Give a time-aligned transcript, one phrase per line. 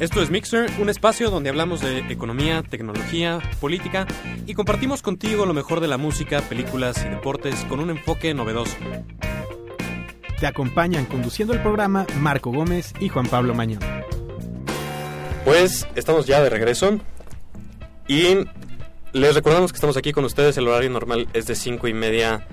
[0.00, 4.08] Esto es Mixer, un espacio donde hablamos de economía, tecnología, política
[4.44, 8.76] y compartimos contigo lo mejor de la música, películas y deportes con un enfoque novedoso.
[10.40, 13.78] Te acompañan conduciendo el programa Marco Gómez y Juan Pablo Mañón.
[15.44, 16.98] Pues estamos ya de regreso
[18.08, 18.38] y
[19.12, 20.58] les recordamos que estamos aquí con ustedes.
[20.58, 22.48] El horario normal es de 5 y media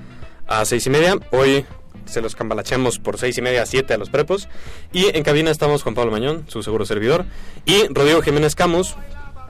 [0.46, 1.16] a 6 y media.
[1.32, 1.66] Hoy
[2.12, 4.48] se los cambalachemos por seis y media a 7 a los prepos.
[4.94, 7.26] Y en cabina estamos Juan Pablo Mañón, su seguro servidor,
[7.66, 8.96] y Rodrigo Jiménez Camus.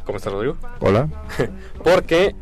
[0.06, 0.58] ¿Cómo estás, Rodrigo?
[0.80, 1.10] Hola.
[1.84, 2.36] Porque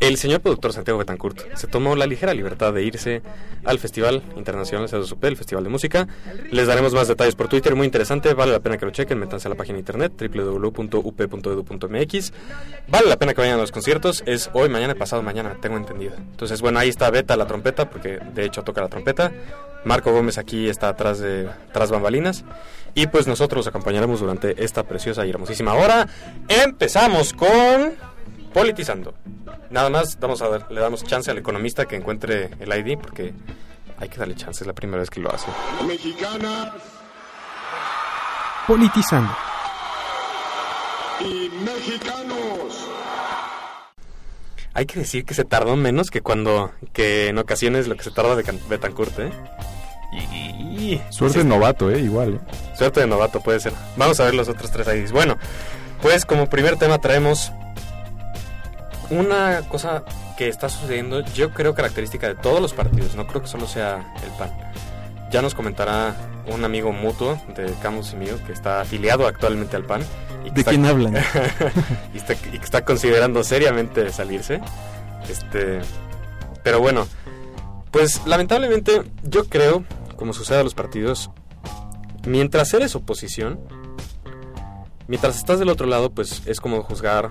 [0.00, 3.22] el señor productor Santiago Betancourt se tomó la ligera libertad de irse
[3.64, 6.08] al Festival Internacional CEDOSUP, el Festival de Música.
[6.50, 9.48] Les daremos más detalles por Twitter, muy interesante, vale la pena que lo chequen, métanse
[9.48, 12.32] a la página de internet www.up.edu.mx.
[12.88, 16.14] Vale la pena que vayan a los conciertos, es hoy, mañana pasado mañana, tengo entendido.
[16.16, 19.32] Entonces, bueno, ahí está Beta la trompeta, porque de hecho toca la trompeta.
[19.84, 22.44] Marco Gómez aquí está atrás de tras bambalinas.
[22.94, 26.08] Y pues nosotros los acompañaremos durante esta preciosa y hermosísima hora.
[26.48, 27.94] Empezamos con
[28.60, 29.14] politizando.
[29.70, 33.32] Nada más damos a le damos chance al economista que encuentre el ID porque
[33.98, 35.46] hay que darle chance, es la primera vez que lo hace.
[35.86, 36.72] Mexicanas
[38.66, 39.32] Politizando.
[41.20, 42.86] y mexicanos.
[44.74, 48.10] Hay que decir que se tardó menos que cuando que en ocasiones lo que se
[48.10, 49.30] tarda de Betancourt, ¿eh?
[50.12, 51.98] Y, Suerte de novato, ¿eh?
[52.00, 52.40] Igual, ¿eh?
[52.76, 53.72] Suerte de novato puede ser.
[53.96, 55.12] Vamos a ver los otros tres IDs.
[55.12, 55.36] Bueno,
[56.00, 57.52] pues como primer tema traemos
[59.10, 60.02] una cosa
[60.36, 64.14] que está sucediendo, yo creo característica de todos los partidos, no creo que solo sea
[64.22, 64.50] el PAN.
[65.30, 66.14] Ya nos comentará
[66.46, 70.02] un amigo mutuo de Camus y mío que está afiliado actualmente al PAN.
[70.44, 71.14] Y ¿De está- quién hablan?
[72.14, 74.60] y, está, y que está considerando seriamente salirse.
[75.28, 75.80] Este,
[76.62, 77.06] pero bueno,
[77.90, 79.84] pues lamentablemente yo creo,
[80.16, 81.30] como sucede a los partidos,
[82.26, 83.58] mientras eres oposición,
[85.06, 87.30] mientras estás del otro lado, pues es como juzgar,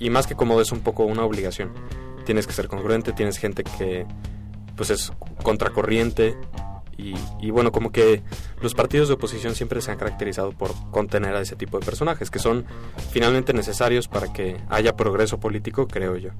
[0.00, 1.70] y más que cómodo es un poco una obligación.
[2.24, 4.06] Tienes que ser congruente, tienes gente que
[4.76, 5.12] pues es
[5.42, 6.36] contracorriente
[6.96, 8.22] y, y bueno, como que
[8.60, 12.30] los partidos de oposición siempre se han caracterizado por contener a ese tipo de personajes
[12.30, 12.64] que son
[13.10, 16.30] finalmente necesarios para que haya progreso político, creo yo.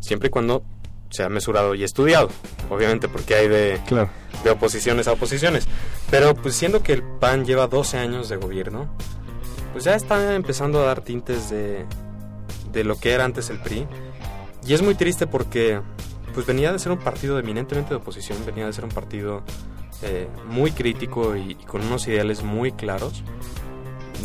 [0.00, 0.62] Siempre y cuando
[1.10, 2.28] sea mesurado y estudiado,
[2.70, 4.10] obviamente porque hay de, Claro.
[4.44, 5.66] de oposiciones a oposiciones.
[6.10, 8.88] Pero pues siendo que el PAN lleva 12 años de gobierno,
[9.72, 11.84] pues ya está empezando a dar tintes de,
[12.72, 13.86] de lo que era antes el PRI.
[14.66, 15.80] Y es muy triste porque
[16.34, 19.42] pues venía de ser un partido eminentemente de oposición, venía de ser un partido
[20.02, 23.22] eh, muy crítico y, con unos ideales muy claros.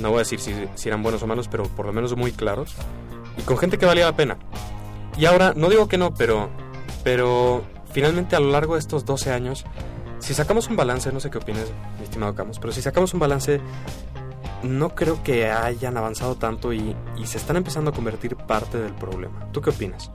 [0.02, 2.32] No voy a decir si, si eran buenos o malos, pero por lo menos muy
[2.32, 2.76] claros.
[3.38, 4.38] Y con gente que valía la pena.
[5.18, 6.50] Y ahora, no digo que no, pero,
[7.04, 9.66] pero finalmente a lo largo de estos 12 años,
[10.20, 11.66] si sacamos un balance, no sé qué opinas,
[11.98, 13.62] mi estimado Camus, pero si sacamos un balance,
[14.64, 19.52] no creo que hayan avanzado tanto y, se están empezando a convertir parte del problema.
[19.52, 20.12] ¿Tú qué opinas?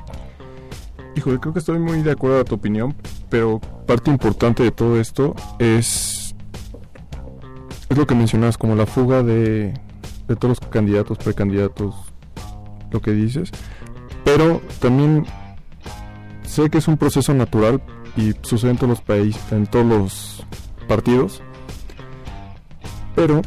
[1.16, 2.94] Híjole, creo que estoy muy de acuerdo a tu opinión,
[3.28, 6.34] pero parte importante de todo esto es
[7.88, 9.74] es lo que mencionas como la fuga de,
[10.28, 11.96] de todos los candidatos, precandidatos,
[12.92, 13.50] lo que dices,
[14.24, 15.26] pero también
[16.42, 17.82] sé que es un proceso natural
[18.16, 20.46] y sucede en todos los países, en todos los
[20.86, 21.42] partidos,
[23.16, 23.42] pero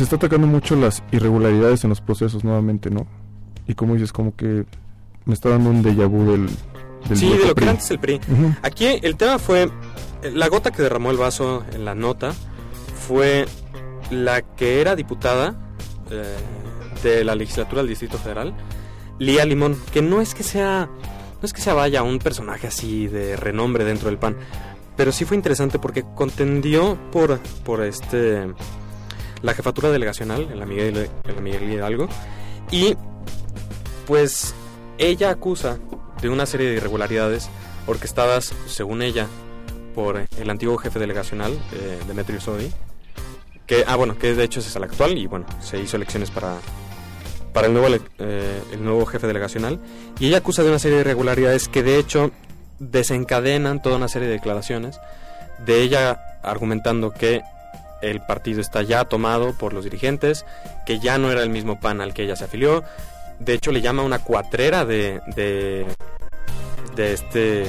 [0.00, 3.06] se está atacando mucho las irregularidades en los procesos nuevamente, ¿no?
[3.66, 4.64] Y como dices, como que
[5.26, 6.46] me está dando un déjà vu del,
[7.06, 8.18] del Sí, de lo que era antes el PRI.
[8.62, 9.64] Aquí el tema fue,
[10.22, 12.32] eh, la gota que derramó el vaso en la nota
[13.06, 13.44] fue
[14.10, 15.54] la que era diputada
[16.10, 16.34] eh,
[17.02, 18.54] de la legislatura del Distrito Federal,
[19.18, 23.06] Lía Limón, que no es que sea, no es que sea vaya un personaje así
[23.06, 24.34] de renombre dentro del PAN,
[24.96, 28.46] pero sí fue interesante porque contendió por, por este
[29.42, 32.08] la jefatura delegacional en la Miguel, la Hidalgo
[32.70, 32.96] y
[34.06, 34.54] pues
[34.98, 35.78] ella acusa
[36.20, 37.48] de una serie de irregularidades
[37.86, 39.26] orquestadas, según ella,
[39.94, 42.70] por el antiguo jefe delegacional, eh, Demetrio Sodi,
[43.66, 46.56] que, ah, bueno, que de hecho es el actual y bueno, se hizo elecciones para,
[47.52, 49.80] para el, nuevo, eh, el nuevo jefe delegacional,
[50.18, 52.30] y ella acusa de una serie de irregularidades que de hecho
[52.78, 54.98] desencadenan toda una serie de declaraciones
[55.64, 57.42] de ella argumentando que
[58.02, 60.44] el partido está ya tomado por los dirigentes,
[60.86, 62.82] que ya no era el mismo PAN al que ella se afilió,
[63.38, 65.86] de hecho le llama una cuatrera de, de,
[66.96, 67.66] de este,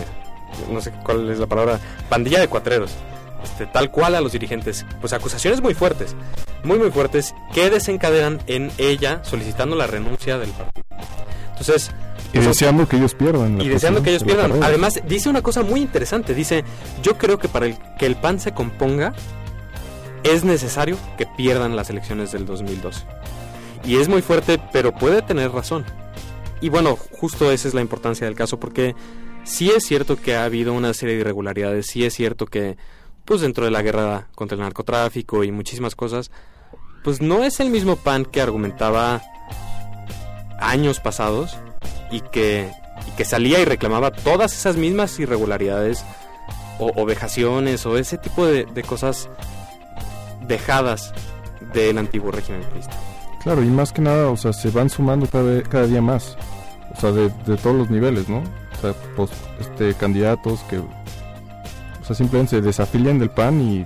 [0.71, 1.79] no sé cuál es la palabra,
[2.09, 2.91] pandilla de cuatreros,
[3.43, 6.15] este, tal cual a los dirigentes, pues acusaciones muy fuertes,
[6.63, 10.85] muy muy fuertes, que desencadenan en ella solicitando la renuncia del partido.
[11.51, 11.91] Entonces,
[12.33, 13.57] Y eso- deseando que ellos pierdan.
[13.57, 14.63] la y deseando que ellos pierdan.
[14.63, 16.33] Además, dice una cosa muy interesante.
[16.33, 16.63] Dice,
[17.03, 19.13] yo creo que para el, que el PAN se componga,
[20.23, 23.05] es necesario que pierdan las elecciones del 2012.
[23.83, 25.85] Y es muy fuerte, pero puede tener razón.
[26.61, 28.95] Y bueno, justo esa es la importancia del caso, porque
[29.43, 32.77] sí es cierto que ha habido una serie de irregularidades, sí es cierto que,
[33.25, 36.29] pues dentro de la guerra contra el narcotráfico y muchísimas cosas,
[37.03, 39.23] pues no es el mismo PAN que argumentaba
[40.59, 41.57] años pasados
[42.11, 42.69] y que,
[43.17, 46.05] que salía y reclamaba todas esas mismas irregularidades
[46.77, 49.29] o, vejaciones o ese tipo de cosas
[50.47, 51.13] dejadas
[51.73, 52.95] del antiguo régimen priista.
[53.43, 56.37] Claro, y más que nada, o sea, se van sumando cada, día más.
[56.95, 58.39] O sea, de, de todos los niveles, ¿no?
[58.39, 60.85] O sea, pues, este, candidatos que, o
[62.05, 63.85] sea, simplemente se desafilian del PAN y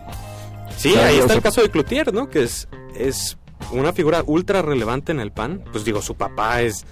[0.75, 2.29] Sí, ahí o está sea- el caso de Cloutier, ¿no?
[2.29, 2.67] Que es,
[2.97, 3.37] es
[3.71, 5.63] una figura ultra relevante en el PAN.
[5.71, 6.85] Pues digo, su papá es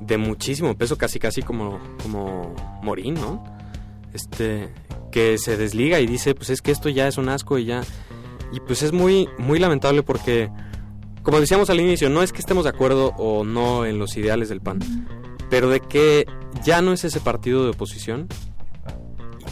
[0.00, 3.44] de muchísimo peso, casi casi como, como Morín, ¿no?
[4.12, 4.68] Este,
[5.12, 7.82] que se desliga y dice, pues es que esto ya es un asco y ya...
[8.52, 10.50] Y pues es muy, muy lamentable porque,
[11.22, 14.48] como decíamos al inicio, no es que estemos de acuerdo o no en los ideales
[14.48, 14.80] del PAN,
[15.48, 16.26] pero de que
[16.64, 18.28] ya no es ese partido de oposición,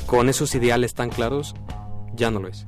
[0.06, 1.54] con esos ideales tan claros,
[2.14, 2.66] ya no lo es.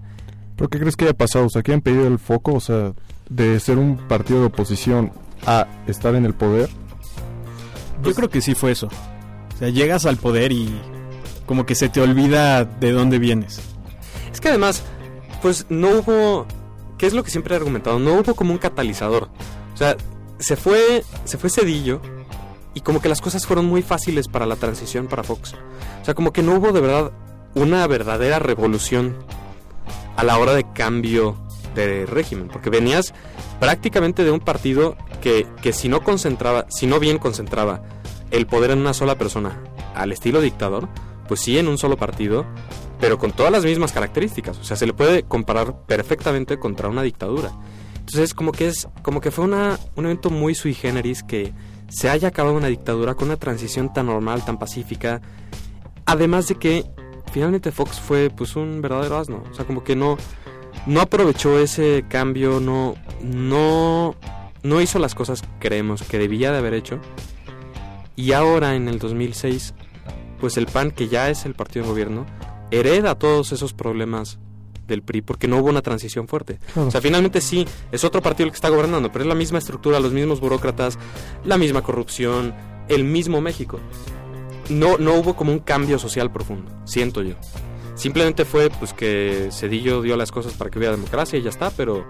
[0.56, 1.46] ¿Pero qué crees que haya pasado?
[1.46, 2.92] O sea, que han pedido el foco, o sea,
[3.30, 5.12] de ser un partido de oposición
[5.46, 6.68] a estar en el poder.
[8.02, 8.88] Yo creo que sí fue eso.
[9.54, 10.78] O sea, llegas al poder y
[11.46, 13.60] como que se te olvida de dónde vienes.
[14.30, 14.84] Es que además,
[15.42, 16.46] pues no hubo,
[16.98, 17.98] ¿qué es lo que siempre he argumentado?
[17.98, 19.28] No hubo como un catalizador.
[19.74, 19.96] O sea,
[20.38, 22.00] se fue, se fue Cedillo
[22.74, 25.54] y como que las cosas fueron muy fáciles para la transición para Fox.
[26.00, 27.12] O sea, como que no hubo de verdad
[27.54, 29.16] una verdadera revolución
[30.16, 31.36] a la hora de cambio
[31.74, 33.14] de régimen, porque venías
[33.58, 37.82] prácticamente de un partido que, que si no concentraba, si no bien concentraba
[38.30, 39.60] el poder en una sola persona,
[39.94, 40.88] al estilo dictador,
[41.28, 42.44] pues sí en un solo partido,
[43.00, 44.58] pero con todas las mismas características.
[44.58, 47.50] O sea, se le puede comparar perfectamente contra una dictadura.
[47.98, 51.52] Entonces, como que es, como que fue una, un evento muy sui generis que
[51.88, 55.20] se haya acabado una dictadura con una transición tan normal, tan pacífica.
[56.04, 56.84] Además de que
[57.32, 59.42] finalmente Fox fue pues un verdadero asno.
[59.50, 60.18] O sea, como que no,
[60.86, 64.14] no aprovechó ese cambio, no, no,
[64.62, 66.98] no hizo las cosas creemos que debía de haber hecho.
[68.16, 69.74] Y ahora en el 2006,
[70.40, 72.26] pues el PAN, que ya es el partido de gobierno,
[72.70, 74.38] hereda todos esos problemas
[74.86, 76.58] del PRI porque no hubo una transición fuerte.
[76.72, 76.88] Claro.
[76.88, 79.58] O sea, finalmente sí, es otro partido el que está gobernando, pero es la misma
[79.58, 80.98] estructura, los mismos burócratas,
[81.44, 82.54] la misma corrupción,
[82.88, 83.78] el mismo México.
[84.68, 87.34] No, no hubo como un cambio social profundo, siento yo.
[87.94, 91.70] Simplemente fue pues que Cedillo dio las cosas para que hubiera democracia y ya está,
[91.70, 92.06] pero,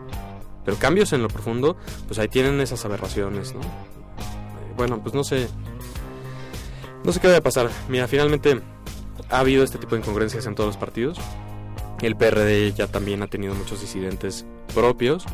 [0.64, 1.76] pero cambios en lo profundo,
[2.06, 3.60] pues ahí tienen esas aberraciones, ¿no?
[3.60, 5.48] Eh, Bueno, pues no sé.
[7.04, 7.70] No sé qué va a pasar.
[7.88, 8.60] Mira, finalmente
[9.30, 11.18] ha habido este tipo de incongruencias en todos los partidos.
[12.02, 14.44] El PRD ya también ha tenido muchos disidentes
[14.74, 15.24] propios.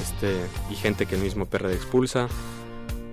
[0.00, 0.36] Este,
[0.70, 2.28] y gente que el mismo PRD expulsa.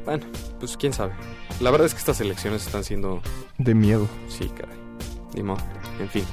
[0.06, 0.26] Bueno,
[0.60, 1.14] pues quién sabe.
[1.60, 3.22] La verdad es que estas elecciones están siendo.
[3.58, 4.08] De miedo.
[4.28, 4.78] Sí, caray.
[5.34, 5.62] Ni modo.
[6.00, 6.24] En fin.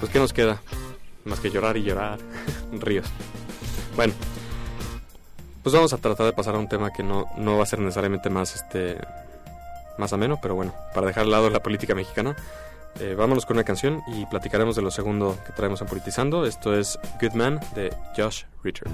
[0.00, 0.60] Pues qué nos queda.
[1.24, 2.18] Más que llorar y llorar.
[2.72, 3.06] Ríos.
[3.96, 4.12] Bueno.
[5.62, 7.80] Pues vamos a tratar de pasar a un tema que no, no va a ser
[7.80, 8.98] necesariamente más este.
[9.98, 12.34] más ameno, pero bueno, para dejar al lado la política mexicana.
[12.98, 16.44] Eh, vámonos con una canción y platicaremos de lo segundo que traemos en Politizando.
[16.44, 18.88] Esto es Good Man de Josh Ritter.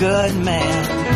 [0.00, 1.10] Good man.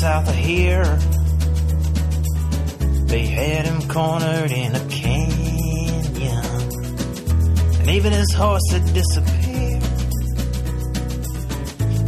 [0.00, 0.84] South of here.
[3.06, 4.85] They had him cornered in a
[8.12, 9.82] his horse had disappeared.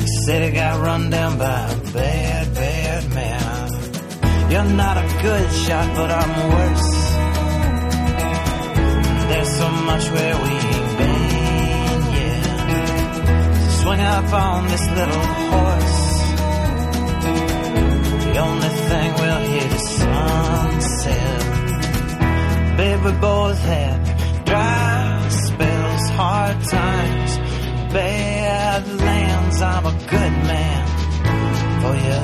[0.00, 3.48] He said he got run down by a bad, bad man.
[4.50, 6.90] You're not a good shot, but I'm worse.
[9.28, 13.68] There's so much where we ain't been, yeah.
[13.82, 15.98] Swing up on this little horse.
[18.24, 21.40] The only thing we'll hear is sunset.
[22.78, 24.07] Babe, we both had
[26.18, 27.38] hard times,
[27.92, 29.62] bad lands.
[29.62, 30.84] I'm a good man
[31.82, 32.22] for you.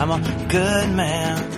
[0.00, 1.55] I'm a good man.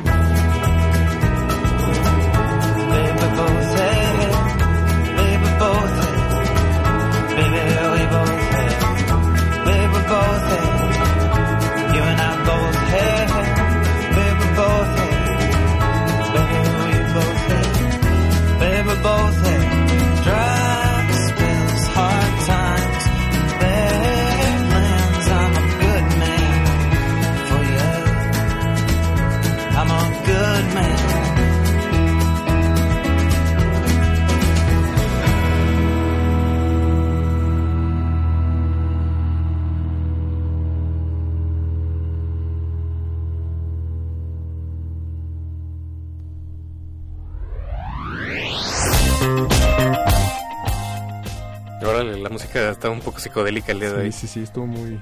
[52.88, 54.12] Está un poco psicodélica el día de hoy.
[54.12, 55.00] Sí, sí, sí, estuvo muy...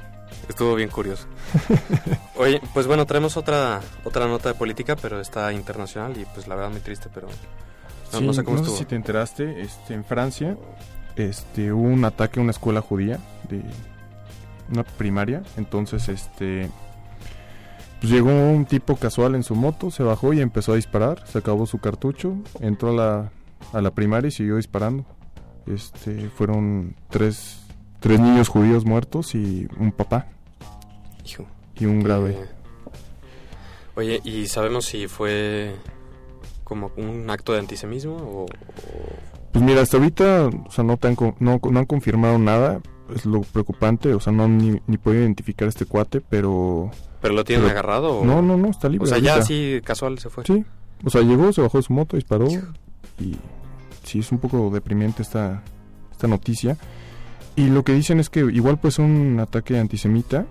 [0.49, 1.27] Estuvo bien curioso.
[2.37, 6.57] Oye, pues bueno, traemos otra otra nota de política, pero está internacional y pues la
[6.57, 7.29] verdad muy triste, pero
[8.13, 8.77] no, Sí, no sé cómo estuvo.
[8.77, 10.57] si te enteraste, este, en Francia
[11.17, 13.63] este, hubo un ataque a una escuela judía de
[14.71, 15.43] una primaria.
[15.57, 16.71] Entonces, este,
[18.01, 21.27] pues llegó un tipo casual en su moto, se bajó y empezó a disparar.
[21.27, 23.31] Se acabó su cartucho, entró a la,
[23.73, 25.05] a la primaria y siguió disparando.
[25.67, 27.66] Este, fueron tres,
[28.01, 30.27] tres niños judíos muertos y un papá
[31.25, 31.45] Hijo.
[31.79, 32.31] y un grave.
[32.33, 32.45] Eh,
[33.97, 35.75] Oye, ¿y sabemos si fue
[36.65, 38.47] como un acto de antisemitismo o, o-
[39.53, 42.81] Pues mira, hasta ahorita, o sea, no, con- no, no han confirmado nada.
[43.15, 46.91] Es lo preocupante, o sea, no han ni, ni podido identificar a este cuate, pero...
[47.21, 49.09] pero lo tienen Pero- agarrado o No, no, no, está o libre.
[49.09, 50.45] sea, ya así casual se fue.
[50.45, 50.65] Sí,
[51.05, 52.49] o sea, llegó, se bajó de su moto, disparó
[53.21, 53.37] y
[54.03, 55.63] sí, es un poco deprimente esta,
[56.11, 56.77] esta noticia.
[57.57, 60.45] Y lo que dicen es que igual pues un ataque antisemita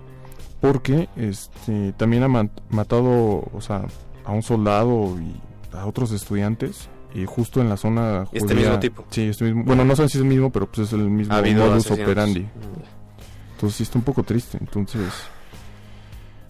[0.62, 3.86] porque este también ha matado, o sea,
[4.24, 8.80] a un soldado y a otros estudiantes y justo en la zona Este judía- mismo
[8.80, 9.06] tipo.
[9.12, 9.64] Sí, este mismo.
[9.66, 12.42] Bueno, no sé si es el mismo, pero pues es el mismo Ha modus operandi.
[12.42, 13.52] Mm.
[13.54, 14.58] Entonces sí está un poco triste.
[14.60, 15.02] Entonces,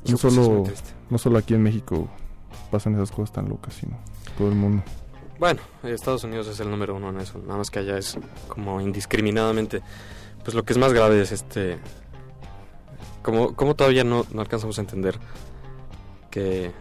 [0.08, 0.64] no es solo,
[1.10, 2.08] no solo aquí en México
[2.72, 3.98] pasan esas cosas tan locas, sino
[4.38, 4.84] todo el mundo.
[5.38, 8.80] Bueno, Estados Unidos es el número uno en eso, nada más que allá es como
[8.80, 9.82] indiscriminadamente.
[10.46, 11.80] Pues lo que es más grave es este...
[13.22, 15.20] Como, como todavía no, no alcanzamos a entender
[16.30, 16.72] que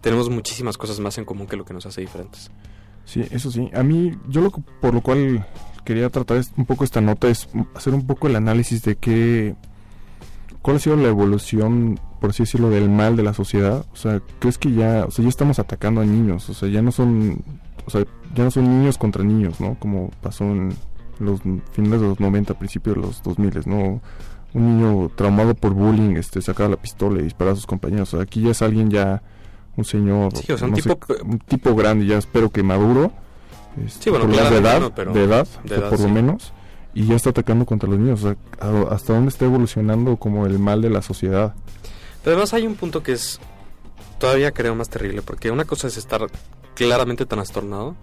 [0.00, 2.50] tenemos muchísimas cosas más en común que lo que nos hace diferentes.
[3.04, 3.70] Sí, eso sí.
[3.72, 5.46] A mí, yo lo por lo cual
[5.84, 9.54] quería tratar un poco esta nota es hacer un poco el análisis de qué,
[10.62, 13.84] cuál ha sido la evolución, por así decirlo, del mal de la sociedad.
[13.92, 16.82] O sea, crees que ya, o sea, ya estamos atacando a niños, o sea, ya
[16.82, 17.42] no son,
[17.86, 18.04] o sea,
[18.34, 19.76] ya no son niños contra niños, ¿no?
[19.78, 20.74] Como pasó en
[21.20, 21.40] los
[21.72, 24.00] finales de los 90, principios de los 2000, ¿no?
[24.52, 28.12] Un niño traumado por bullying, este, sacaba la pistola y disparaba a sus compañeros.
[28.14, 29.22] O sea, aquí ya es alguien ya,
[29.76, 33.12] un señor, Sí, o sea, un no tipo- un tipo grande, ya espero que maduro.
[33.84, 36.52] este, Sí, bueno, por menos de edad, no, pero de edad, de por lo menos,
[36.94, 38.24] y ya está atacando contra los niños.
[38.24, 38.36] O sea,
[38.90, 41.54] hasta dónde está evolucionando como el mal de la sociedad.
[42.24, 43.38] Pero además hay un punto que es
[44.18, 46.26] todavía creo más terrible, porque una cosa es estar
[46.74, 47.94] claramente trastornado,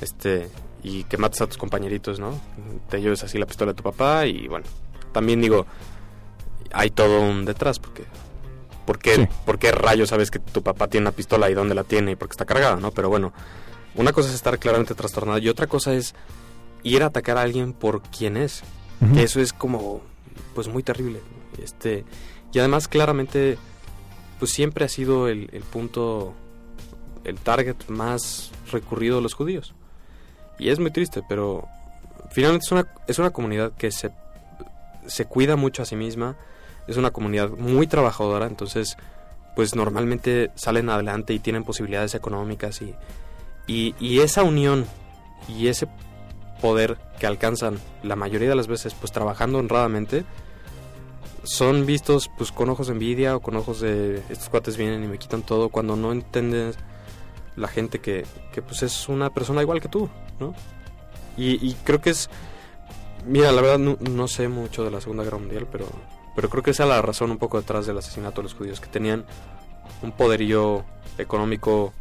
[0.00, 0.48] este,
[0.82, 2.38] y que mates a tus compañeritos, ¿no?
[2.90, 4.66] Te lleves así la pistola de tu papá y bueno,
[5.12, 5.66] también digo,
[6.72, 8.04] hay todo un detrás, porque
[8.86, 9.28] ¿por qué, Sí.
[9.46, 12.16] por qué rayos sabes que tu papá tiene una pistola y dónde la tiene y
[12.16, 12.90] por qué está cargada, ¿no?
[12.90, 13.32] Pero bueno,
[13.94, 16.14] una cosa es estar claramente trastornado y otra cosa es
[16.82, 18.62] ir a atacar a alguien por quien es,
[19.14, 20.00] que eso es como
[20.54, 21.20] pues muy terrible
[21.60, 22.04] este
[22.52, 23.58] y además claramente
[24.38, 26.34] pues siempre ha sido el, el punto
[27.24, 29.74] el target más recurrido de los judíos
[30.58, 31.68] y es muy triste pero
[32.30, 34.10] finalmente es una es una comunidad que se
[35.06, 36.36] se cuida mucho a sí misma.
[36.86, 38.96] Es una comunidad muy trabajadora entonces
[39.54, 42.94] pues normalmente salen adelante y tienen posibilidades económicas y
[43.66, 44.86] y, esa unión
[45.48, 45.88] y ese
[46.60, 50.24] poder que alcanzan la mayoría de las veces pues trabajando honradamente
[51.44, 55.06] son vistos pues con ojos de envidia o con ojos de estos cuates vienen y
[55.06, 56.76] me quitan todo cuando no entiendes
[57.56, 60.08] la gente que, que pues es una persona igual que tú,
[60.40, 60.54] ¿no?
[61.36, 62.30] Y, y creo que es
[63.26, 65.86] mira la verdad no, no sé mucho de la Segunda Guerra Mundial pero
[66.34, 68.80] pero creo que esa es la razón un poco detrás del asesinato de los judíos
[68.80, 69.24] que tenían
[70.02, 70.84] un poderío
[71.18, 71.92] económico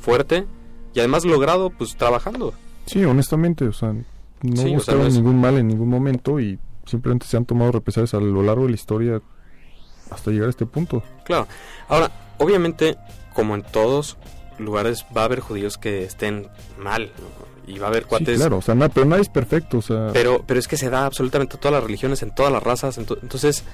[0.00, 0.46] fuerte
[0.92, 2.52] y además logrado pues trabajando
[2.86, 7.26] Sí, honestamente, o sea, no Sí, o sea, ningún mal en ningún momento y simplemente
[7.26, 9.22] se han tomado represalias a lo largo de la historia
[10.10, 11.02] hasta llegar a este punto.
[11.24, 11.48] Claro.
[11.88, 12.96] Ahora, obviamente,
[13.34, 14.18] como en todos
[14.58, 17.12] lugares, va a haber judíos que estén mal.
[17.18, 17.72] ¿no?
[17.72, 18.38] Y va a haber Sí, cuates.
[18.38, 20.90] claro, o sea, na- pero nadie es perfecto, o sea, Pero, pero es que se
[20.90, 22.98] da absolutamente en todas las religiones, en todas las razas.
[22.98, 23.64] ento- entonces,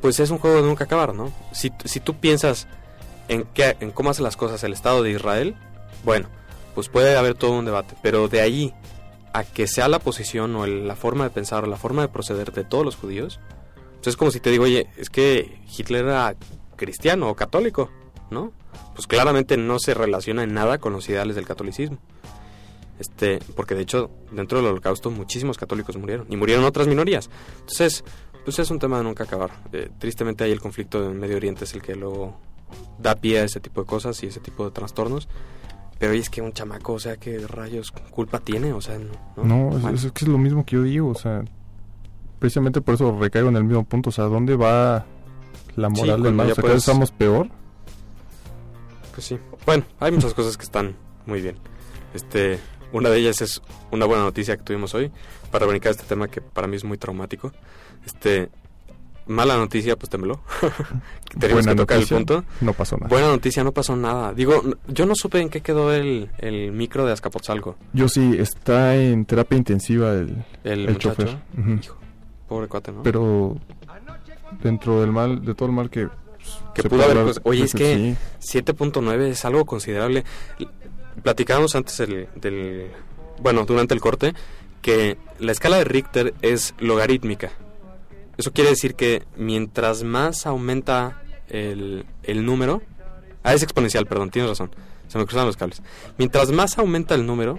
[0.00, 1.32] pues es un juego de nunca acabar, ¿no?
[1.52, 2.66] Si, si tú piensas
[3.28, 5.54] en, qué, en cómo hace las cosas el Estado de Israel,
[6.04, 6.28] bueno,
[6.74, 7.94] pues puede haber todo un debate.
[8.02, 8.74] Pero de ahí
[9.32, 12.08] a que sea la posición o el- la forma de pensar o la forma de
[12.08, 13.40] proceder de todos los judíos,
[13.96, 16.34] pues es como si te digo, oye, es que Hitler era
[16.76, 17.90] cristiano o católico,
[18.30, 18.52] ¿no?
[18.94, 21.98] Pues claramente no se relaciona en nada con los ideales del catolicismo.
[22.98, 27.30] Este, porque de hecho, dentro del holocausto muchísimos católicos murieron y murieron otras minorías.
[27.60, 28.04] Entonces,
[28.44, 29.50] pues es un tema de nunca acabar.
[29.72, 32.36] Eh, tristemente ahí el conflicto en Medio Oriente es el que luego
[32.98, 35.28] da pie a ese tipo de cosas y ese tipo de trastornos.
[35.98, 38.72] Pero es que un chamaco, o sea, ¿qué rayos culpa tiene?
[38.72, 38.98] O sea,
[39.36, 39.44] no.
[39.44, 41.42] no, es, que es lo mismo que yo digo, o sea,
[42.38, 45.04] precisamente por eso recaigo en el mismo punto, o sea, ¿dónde va
[45.76, 46.50] la Sí, moral del cuando mal?
[46.52, 47.48] O sea, puedes- estamos peor.
[49.20, 49.38] Sí.
[49.66, 51.56] Bueno, hay muchas cosas que están muy bien.
[52.14, 52.58] Este,
[52.92, 55.10] una de ellas es una buena noticia que tuvimos hoy
[55.50, 57.52] para brincar este tema que para mí es muy traumático.
[58.04, 58.50] Este,
[59.26, 60.40] mala noticia, pues tembló.
[61.38, 62.44] Tenemos que tocar noticia, el punto.
[62.60, 63.08] No pasó nada.
[63.08, 64.34] Buena noticia, no pasó nada.
[64.34, 67.76] Digo, yo no supe en qué quedó el, el micro de Azcapotzalco.
[67.92, 71.38] Yo sí, está en terapia intensiva el, El, chofer.
[71.80, 71.96] Hijo,
[72.48, 73.02] pobre cuate, ¿no?
[73.02, 73.56] Pero
[74.62, 76.08] dentro del mal, de todo el mal que...
[76.74, 80.24] Que pudo haber hablar, Oye, es que 7.9 es algo considerable.
[81.22, 82.90] Platicábamos antes del, del-
[83.42, 84.34] Bueno, durante el corte,
[84.82, 87.50] que la escala de Richter es logarítmica.
[88.38, 92.82] Eso quiere decir que mientras más aumenta el, el número...
[93.42, 94.70] Ah, es exponencial, perdón, tienes razón.
[95.08, 95.82] Se me cruzan los cables.
[96.18, 97.58] Mientras más aumenta el número,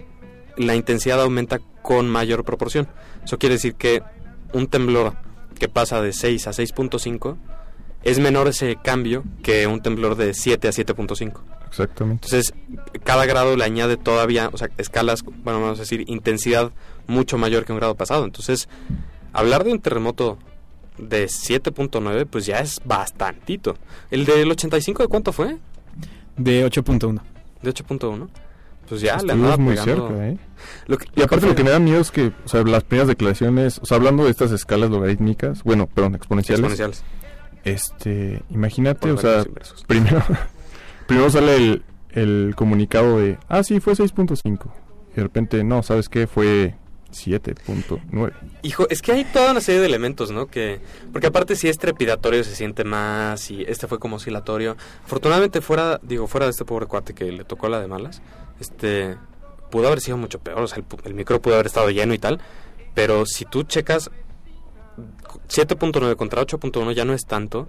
[0.58, 2.88] la intensidad aumenta con mayor proporción.
[3.24, 4.02] Eso quiere decir que
[4.54, 5.16] un temblor
[5.60, 7.38] que pasa de 6 a 6.5
[8.04, 11.40] es menor ese cambio que un temblor de 7 a 7.5.
[11.68, 12.28] Exactamente.
[12.28, 12.54] Entonces,
[13.04, 16.72] cada grado le añade todavía, o sea, escalas, bueno, vamos a decir, intensidad
[17.08, 18.26] mucho mayor que un grado pasado.
[18.26, 18.68] Entonces,
[19.34, 20.38] hablar de un terremoto
[20.98, 23.76] de 7.9, pues ya es bastantito.
[24.10, 25.58] ¿El del 85 de cuánto fue?
[26.38, 27.22] De 8.1.
[27.62, 28.28] De 8.1.
[28.90, 30.08] Pues ya le Estuvimos andaba muy pegando.
[30.10, 30.38] cerca, ¿eh?
[30.88, 33.08] Lo que- Y aparte lo que me da miedo es que, o sea, las primeras
[33.08, 37.04] declaraciones, o sea, hablando de estas escalas logarítmicas, bueno, perdón, exponenciales, exponenciales.
[37.64, 39.46] Este, imagínate, Por o sea,
[39.88, 40.24] primero,
[41.08, 44.72] primero sale el, el comunicado de, ah, sí, fue 6.5,
[45.12, 46.28] y de repente, no, ¿sabes qué?
[46.28, 46.76] Fue
[47.12, 48.34] 7.9.
[48.64, 50.48] Hijo, es que hay toda una serie de elementos, ¿no?
[50.48, 50.80] Que
[51.12, 54.78] porque aparte si es trepidatorio se siente más y este fue como oscilatorio.
[55.04, 58.22] Afortunadamente fuera, digo, fuera de este pobre cuate que le tocó la de malas,
[58.60, 59.18] este
[59.70, 62.20] pudo haber sido mucho peor, o sea, el, el micro pudo haber estado lleno y
[62.20, 62.42] tal,
[62.94, 64.12] pero si tú checas
[65.52, 67.68] 7.9 contra 8.1 ya no es tanto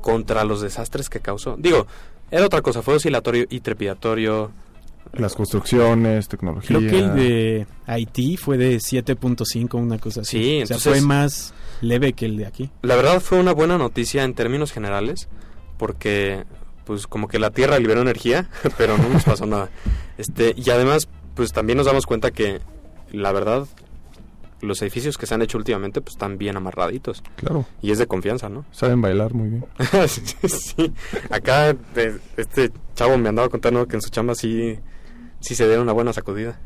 [0.00, 1.56] contra los desastres que causó.
[1.58, 1.86] Digo,
[2.30, 4.50] era otra cosa, fue oscilatorio y trepidatorio.
[5.12, 6.76] Las construcciones, tecnología.
[6.78, 10.38] Creo que el de Haití fue de 7.5, una cosa así.
[10.42, 12.70] Sí, o sea, entonces- fue más leve que el de aquí.
[12.82, 15.28] La verdad fue una buena noticia en términos generales,
[15.78, 16.44] porque
[16.84, 19.70] pues como que la Tierra liberó energía, pero no nos pasó nada.
[20.18, 22.60] Este, y además, pues también nos damos cuenta que
[23.12, 23.66] la verdad
[24.64, 27.22] los edificios que se han hecho últimamente pues están bien amarraditos.
[27.36, 28.64] Claro, Y es de confianza, ¿no?
[28.72, 29.64] saben bailar muy bien.
[30.08, 30.92] sí, sí.
[31.30, 31.76] Acá
[32.36, 34.78] este chavo me andaba contando que en su chamba sí,
[35.40, 36.58] sí se dieron una buena sacudida.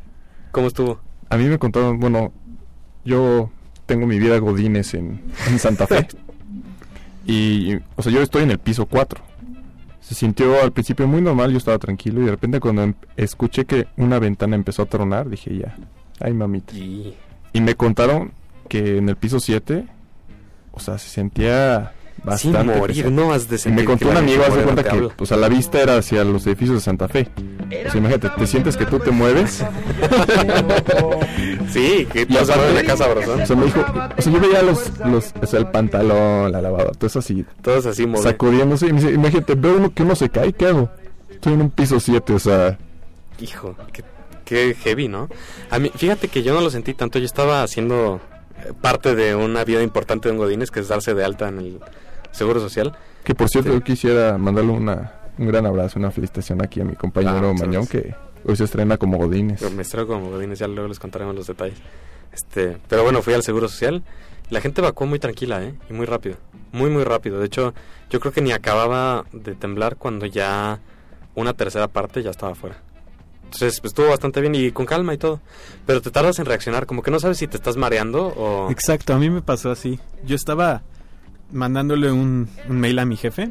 [0.53, 1.01] ¿Cómo estuvo?
[1.29, 2.33] A mí me contaron, bueno,
[3.05, 3.51] yo
[3.87, 6.09] tengo mi vida Godines en, en Santa Fe.
[7.27, 9.21] y, o sea, yo estoy en el piso 4.
[10.01, 13.67] Se sintió al principio muy normal, yo estaba tranquilo y de repente cuando em- escuché
[13.67, 15.77] que una ventana empezó a tronar, dije ya,
[16.21, 16.75] ay mamita.
[16.75, 17.15] Y
[17.53, 18.33] Y me contaron
[18.69, 19.85] que en el piso 7,
[20.73, 22.59] o sea, se sentía bastante...
[22.59, 23.11] sin morir, pesado.
[23.11, 25.09] no has de Y sentir me contó un amigo, haz de morena cuenta que, habla.
[25.17, 27.29] pues a la vista era hacia los edificios de Santa Fe.
[27.87, 29.65] O sea, imagínate, te sientes que tú te mueves.
[31.71, 33.21] Sí, que Y pasa aparte- en la casa, bro.
[33.43, 36.63] O sea, me dijo, o sea, yo veía los, los, o sea, el pantalón, la
[36.63, 38.23] lavadora, todo eso así, Todos así mover.
[38.23, 38.87] sacudiéndose.
[38.87, 40.89] Y me dice, imagínate, veo uno que uno se cae, ¿qué hago?
[41.31, 42.79] Estoy en un piso 7, o sea,
[43.41, 44.03] Hijo, qué,
[44.49, 45.29] qué heavy, ¿no?
[45.71, 47.19] A mí, fíjate que yo no lo sentí tanto.
[47.19, 48.21] Yo estaba haciendo
[48.65, 51.59] eh, parte de una vida importante de un Godínez, que es darse de alta en
[51.59, 51.81] el
[52.33, 52.97] Seguro Social.
[53.25, 53.77] que por cierto Sí.
[53.79, 57.87] yo quisiera mandarle una, un gran abrazo, una felicitación aquí a mi compañero Ah, Mañón,
[57.87, 59.61] que hoy se estrena como Godines.
[59.73, 61.79] Me estreno como Godínez, ya luego les contaremos los detalles.
[62.33, 64.03] Este, pero bueno, fui al Seguro Social.
[64.51, 65.75] La gente evacuó muy tranquila, ¿eh?
[65.91, 66.37] Y muy rápido.
[66.73, 67.39] Muy, muy rápido.
[67.39, 67.75] De hecho,
[68.09, 70.79] yo creo que ni acababa de temblar cuando ya
[71.35, 72.77] una tercera parte ya estaba fuera.
[73.49, 75.41] Entonces, pues, estuvo bastante bien y con calma y todo.
[75.87, 78.71] Pero te tardas en reaccionar, como que no sabes si te estás mareando o...
[78.71, 79.99] Exacto, a mí me pasó así.
[80.25, 80.83] Yo estaba
[81.51, 83.51] mandándole un, un mail a mi jefe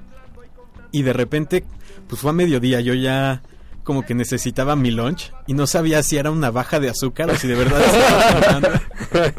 [0.92, 1.64] y de repente,
[2.08, 3.42] pues fue a mediodía, yo ya
[3.84, 7.36] como que necesitaba mi lunch y no sabía si era una baja de azúcar o
[7.36, 7.82] si de verdad
[8.40, 9.34] estaba.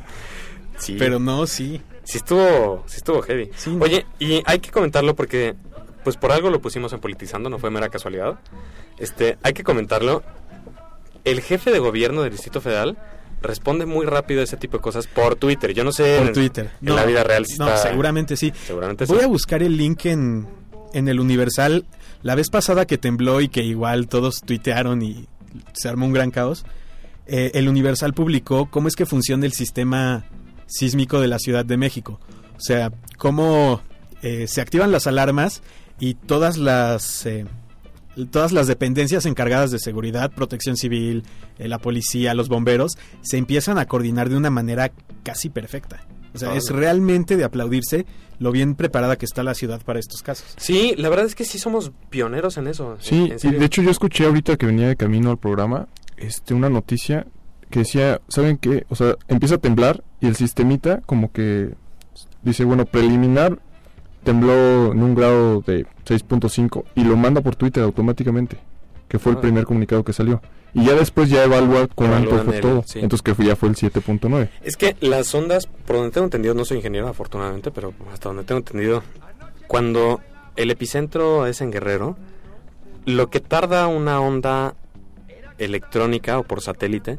[0.78, 0.96] Sí.
[0.98, 1.80] Pero no, sí.
[2.02, 3.50] Sí estuvo, sí estuvo heavy.
[3.56, 3.84] Sí, no.
[3.84, 5.54] Oye, y hay que comentarlo porque,
[6.02, 8.38] pues por algo lo pusimos en Politizando, no fue mera casualidad.
[8.98, 10.22] Este, hay que comentarlo.
[11.30, 12.96] El jefe de gobierno del Distrito Federal
[13.40, 15.72] responde muy rápido a ese tipo de cosas por Twitter.
[15.72, 16.70] Yo no sé Por en- Twitter.
[16.82, 18.52] en la vida real si No, está- seguramente sí.
[18.66, 19.12] Seguramente sí.
[19.12, 20.48] Voy a buscar el link en,
[20.92, 21.86] en el Universal.
[22.22, 25.26] La vez pasada que tembló y que igual todos tuitearon y
[25.72, 26.64] se armó un gran caos,
[27.26, 30.24] eh, el Universal publicó cómo es que funciona el sistema
[30.66, 32.18] sísmico de la Ciudad de México.
[32.56, 33.82] O sea, cómo
[34.22, 35.62] eh, se activan las alarmas
[36.00, 37.24] y todas las...
[37.26, 37.44] eh,
[38.26, 41.24] todas las dependencias encargadas de seguridad, protección civil,
[41.58, 46.06] eh, la policía, los bomberos, se empiezan a coordinar de una manera casi perfecta.
[46.34, 48.06] O sea, es realmente de aplaudirse
[48.38, 50.54] lo bien preparada que está la ciudad para estos casos.
[50.56, 52.96] Sí, la verdad es que sí somos pioneros en eso.
[53.00, 56.68] Sí, en de hecho yo escuché ahorita que venía de camino al programa este una
[56.68, 57.26] noticia
[57.70, 58.86] que decía, ¿saben qué?
[58.88, 61.74] O sea, empieza a temblar y el sistemita como que
[62.42, 63.58] dice, bueno, preliminar
[64.24, 68.58] tembló en un grado de 6.5 y lo manda por Twitter automáticamente,
[69.08, 69.40] que fue el Ah.
[69.42, 70.40] primer comunicado que salió.
[70.74, 71.94] Y ya después ya evalúa alto
[72.44, 72.82] fue el- todo.
[72.86, 72.98] sí.
[72.98, 74.50] Entonces que fue- ya fue el 7.9.
[74.62, 78.44] Es que las ondas, por donde tengo entendido, no soy ingeniero afortunadamente, pero hasta donde
[78.44, 79.02] tengo entendido,
[79.66, 80.20] cuando
[80.56, 82.16] el epicentro es en Guerrero,
[83.06, 84.74] lo que tarda una onda
[85.56, 87.18] electrónica o por satélite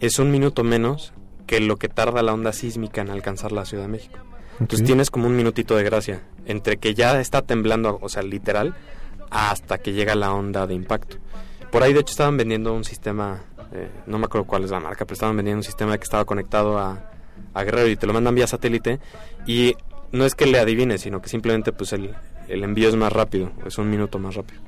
[0.00, 1.12] es un minuto menos
[1.46, 4.18] que lo que tarda la onda sísmica en alcanzar la Ciudad de México.
[4.60, 8.74] Entonces tienes como un minutito de gracia entre que ya está temblando, o sea, literal,
[9.30, 11.16] hasta que llega la onda de impacto.
[11.70, 13.42] Por ahí, de hecho, estaban vendiendo un sistema,
[13.72, 16.24] eh, no me acuerdo cuál es la marca, pero estaban vendiendo un sistema que estaba
[16.24, 17.10] conectado a,
[17.54, 19.00] a Guerrero y te lo mandan vía satélite.
[19.46, 19.76] Y
[20.12, 22.14] no es que le adivines, sino que simplemente pues el,
[22.48, 24.60] el envío es más rápido, es un minuto más rápido.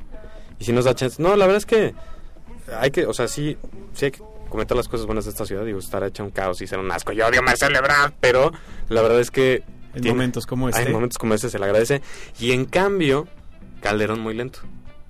[0.59, 1.95] Y si nos da chance, no, la verdad es que
[2.79, 3.59] hay que, o sea, sí,
[3.93, 5.65] sí hay que comentar las cosas buenas de esta ciudad.
[5.65, 7.13] Digo, estar hecha un caos y ser un asco.
[7.13, 8.53] Yo odio a Marcelo Ebrard, pero
[8.89, 10.83] la verdad es que En tiene- momentos como este.
[10.83, 12.03] hay momentos como ese se le agradece.
[12.41, 13.27] Y en cambio,
[13.81, 14.61] Calderón muy lento.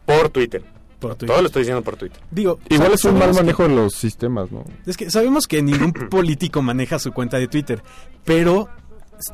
[0.06, 0.62] Por Twitter.
[0.98, 1.28] por Twitter.
[1.34, 2.20] Todo lo estoy diciendo por Twitter.
[2.30, 4.64] Digo, Igual es un mal que- manejo de los sistemas, ¿no?
[4.86, 7.82] Es que sabemos que ningún político maneja su cuenta de Twitter,
[8.24, 8.68] pero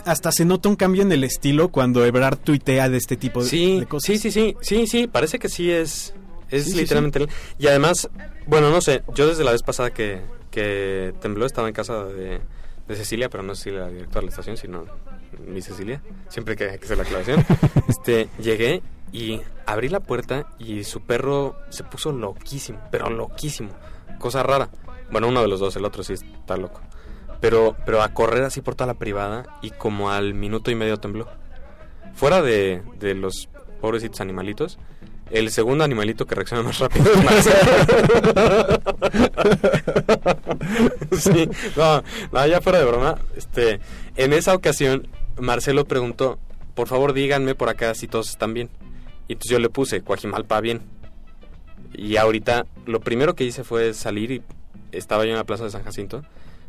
[0.07, 3.49] hasta se nota un cambio en el estilo cuando Ebrard tuitea de este tipo de,
[3.51, 4.07] Sí, de cosas.
[4.07, 6.15] sí, sí, sí, sí, sí, parece que sí es,
[6.51, 7.27] es Sí, sí, literalmente.
[7.59, 8.09] Y además,
[8.47, 12.41] bueno, no sé, yo desde la vez pasada que, que tembló estaba en casa de,
[12.89, 14.85] de Cecilia, pero no Cecilia la directora de la estación, sino
[15.47, 17.45] mi Cecilia, siempre que hay que hacer la aclaración.
[17.89, 23.71] este, llegué y abrí la puerta y su perro se puso loquísimo, pero loquísimo,
[24.19, 24.69] cosa rara.
[25.11, 26.81] Bueno, uno de los dos, el otro sí está loco.
[27.41, 30.99] Pero, pero a correr así por toda la privada y como al minuto y medio
[30.99, 31.29] tembló.
[32.15, 33.49] Fuera de, de los
[33.81, 34.79] pobrecitos animalitos,
[35.31, 37.57] el segundo animalito que reacciona más rápido es Marcelo.
[41.19, 43.19] sí, no, no, ya fuera de broma.
[43.37, 43.81] Este,
[44.17, 45.07] en esa ocasión,
[45.41, 46.39] Marcelo preguntó,
[46.75, 48.69] por favor díganme por acá si todos están bien.
[49.29, 50.83] Y entonces yo le puse, Coajimalpa bien.
[51.95, 54.43] Y ahorita, lo primero que hice fue salir y
[54.93, 56.23] estaba yo en la plaza de San Jacinto,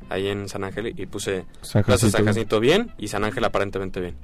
[0.10, 2.18] ahí en San Ángel y puse San Plaza Jacinto.
[2.18, 4.16] San Jacinto bien y San Ángel aparentemente bien.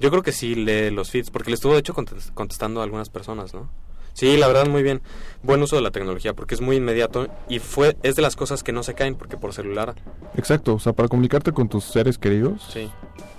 [0.00, 2.84] Yo creo que sí lee los feeds, porque le estuvo de hecho contes- contestando a
[2.84, 3.70] algunas personas, ¿no?
[4.14, 5.00] Sí, la verdad muy bien.
[5.42, 8.62] Buen uso de la tecnología porque es muy inmediato y fue es de las cosas
[8.62, 9.94] que no se caen porque por celular.
[10.36, 12.90] Exacto, o sea, para comunicarte con tus seres queridos, Sí.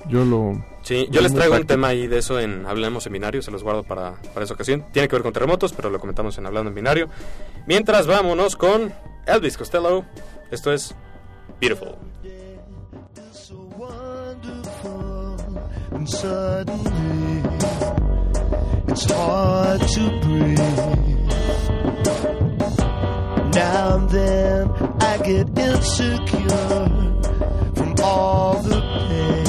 [0.10, 0.66] yo lo...
[0.82, 3.52] Sí, yo Es les traigo un tema ahí de eso en Hablemos en Binario, se
[3.52, 4.84] los guardo para, para esa ocasión.
[4.92, 7.08] Tiene que ver con terremotos, pero lo comentamos en Hablando en Binario.
[7.68, 8.92] Mientras vámonos con
[9.26, 10.04] Elvis Costello.
[10.52, 10.94] Esto es
[11.62, 11.96] Beautiful.
[13.32, 15.38] so wonderful,
[15.94, 17.23] and suddenly
[18.88, 20.60] it's hard to breathe.
[23.56, 26.88] Now and then I get insecure
[27.76, 29.48] from all the pain.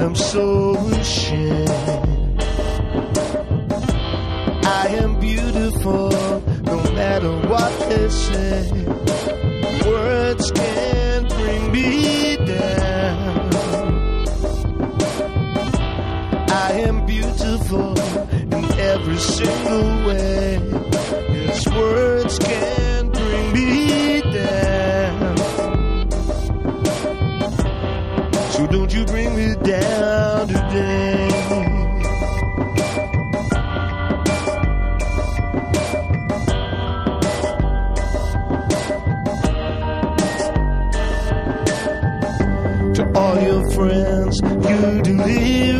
[0.00, 1.68] I'm so ashamed.
[4.64, 6.10] I am beautiful,
[6.62, 8.70] no matter what they say.
[9.86, 12.27] Words can't bring me
[17.68, 20.58] beautiful in every single way.
[21.32, 25.36] Yes, words can bring me down.
[28.52, 31.28] So don't you bring me down today.
[42.94, 44.40] to all your friends.
[44.42, 45.77] You delirious,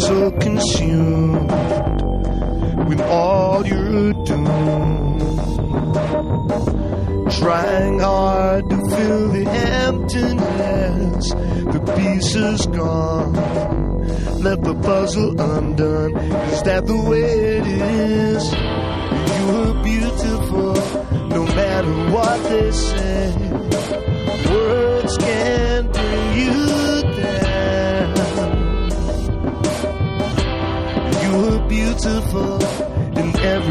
[0.00, 1.50] so consumed
[2.88, 5.20] with all you're doing.
[7.38, 9.46] Trying hard to fill the
[9.84, 11.30] emptiness,
[11.74, 13.34] the pieces gone.
[14.42, 16.16] Left the puzzle undone.
[16.16, 18.52] Is that the way it is?
[19.36, 20.74] You are beautiful,
[21.28, 23.49] no matter what they say.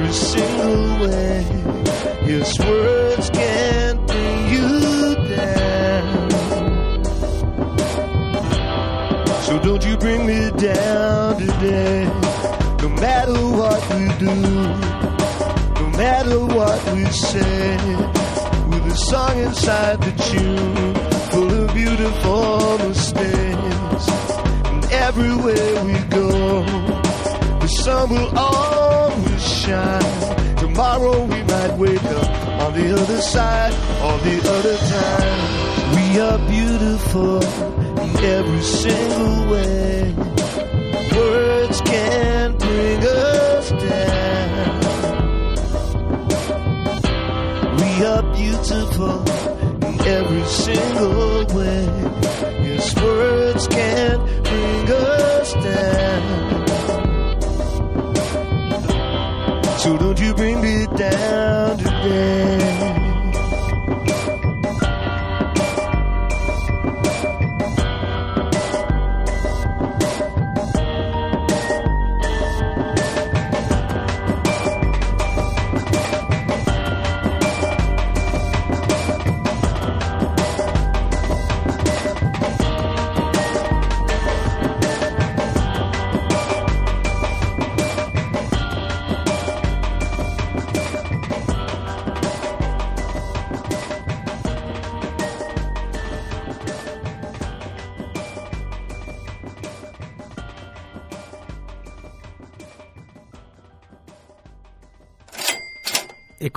[0.09, 1.43] Every single way.
[2.25, 6.31] His words can't bring you down.
[9.43, 12.05] So don't you bring me down today.
[12.81, 14.35] No matter what we do,
[15.79, 17.77] no matter what we say
[18.69, 20.95] with a song inside the tune
[21.29, 24.05] full of beautiful mistakes.
[24.69, 26.63] And everywhere we go,
[27.59, 29.08] the sun will always
[29.69, 32.29] Tomorrow we might wake up
[32.63, 35.39] on the other side, on the other time.
[35.95, 37.43] We are beautiful
[38.01, 40.15] in every single way.
[41.15, 44.79] Words can't bring us down.
[47.77, 49.21] We are beautiful
[49.87, 51.38] in every single way.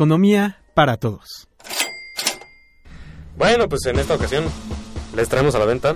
[0.02, 1.46] Economía para todos.
[3.38, 4.42] Bueno, pues en esta ocasión
[5.14, 5.94] les traemos a la venta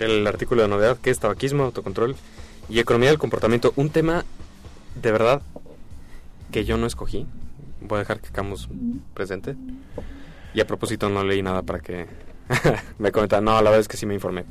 [0.00, 2.16] el artículo de novedad que es tabaquismo, autocontrol
[2.68, 3.72] y economía del comportamiento.
[3.76, 4.24] Un tema
[5.00, 5.40] de verdad
[6.50, 7.28] que yo no escogí.
[7.80, 8.68] Voy a dejar que Camus
[9.14, 9.54] presente.
[10.52, 12.08] Y a propósito no leí nada para que
[12.98, 13.40] me comentara.
[13.40, 14.44] No, la verdad es que sí me informé.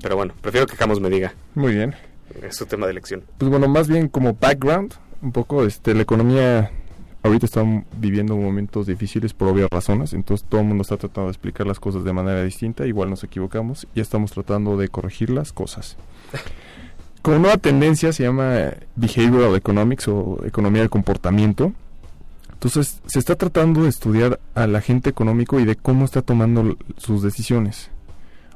[0.00, 1.34] Pero bueno, prefiero que Camus me diga.
[1.56, 1.96] Muy bien.
[2.40, 3.24] Es su tema de elección.
[3.36, 6.70] Pues bueno, más bien como background, un poco, este, la economía
[7.26, 7.64] ahorita está
[7.98, 11.80] viviendo momentos difíciles por obvias razones, entonces todo el mundo está tratando de explicar las
[11.80, 15.96] cosas de manera distinta, igual nos equivocamos y estamos tratando de corregir las cosas.
[17.22, 21.72] Como nueva tendencia se llama Behavioral Economics o Economía del Comportamiento.
[22.52, 27.22] Entonces se está tratando de estudiar al agente económico y de cómo está tomando sus
[27.22, 27.90] decisiones.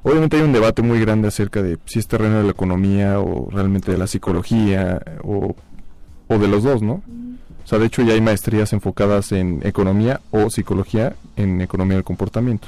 [0.03, 3.51] Obviamente hay un debate muy grande acerca de si es terreno de la economía o
[3.51, 5.57] realmente de la psicología o,
[6.29, 7.03] o de los dos, ¿no?
[7.71, 12.67] Sea, de hecho ya hay maestrías enfocadas en economía o psicología en economía del comportamiento.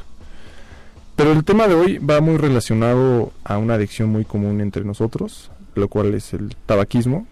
[1.17, 5.51] Pero el tema de hoy va muy relacionado a una adicción muy común entre nosotros,
[5.75, 7.27] lo cual es el tabaquismo.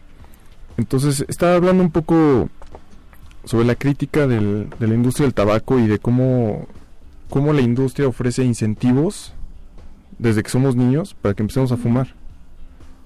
[0.78, 2.48] Entonces, estaba hablando un poco
[3.44, 6.66] sobre la crítica de la industria del tabaco y de cómo,
[7.28, 9.32] cómo la industria ofrece incentivos
[10.18, 12.16] desde que somos niños para que empecemos a fumar.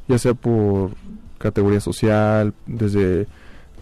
[0.08, 0.92] Ya sea por
[1.36, 3.26] categoría social, desde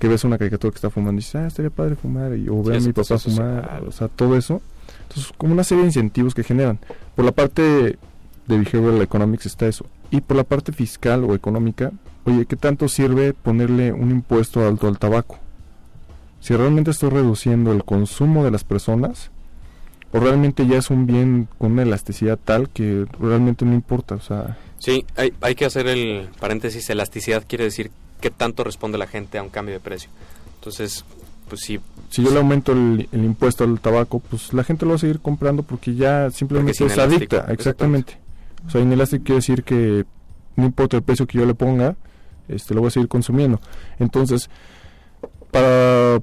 [0.02, 2.60] que ves una caricatura que está fumando y dices, ah, estaría padre fumar, y, o
[2.60, 3.84] ver a mi papá fumar, social.
[3.86, 4.60] o sea, todo eso.
[5.02, 6.80] Entonces, como una serie de incentivos que generan.
[7.14, 7.98] Por la parte de
[8.48, 9.86] behavioral economics está eso.
[10.10, 11.92] Y por la parte fiscal o económica,
[12.24, 15.38] oye, ¿qué tanto sirve ponerle un impuesto alto al tabaco?
[16.40, 19.30] Si realmente estoy reduciendo el consumo de las personas,
[20.10, 24.20] o realmente ya es un bien con una elasticidad tal que realmente no importa, o
[24.20, 26.90] sea, Sí, hay, hay que hacer el paréntesis.
[26.90, 30.08] Elasticidad quiere decir qué tanto responde la gente a un cambio de precio.
[30.54, 31.04] Entonces,
[31.48, 34.92] pues sí, si yo le aumento el, el impuesto al tabaco, pues la gente lo
[34.92, 38.18] va a seguir comprando porque ya simplemente Porque es es adicta, exactamente.
[38.66, 40.06] O sea, inelástico quiere decir que
[40.56, 41.96] no importa el precio que yo le ponga,
[42.48, 43.60] este lo voy a seguir consumiendo.
[43.98, 44.48] Entonces,
[45.50, 46.22] para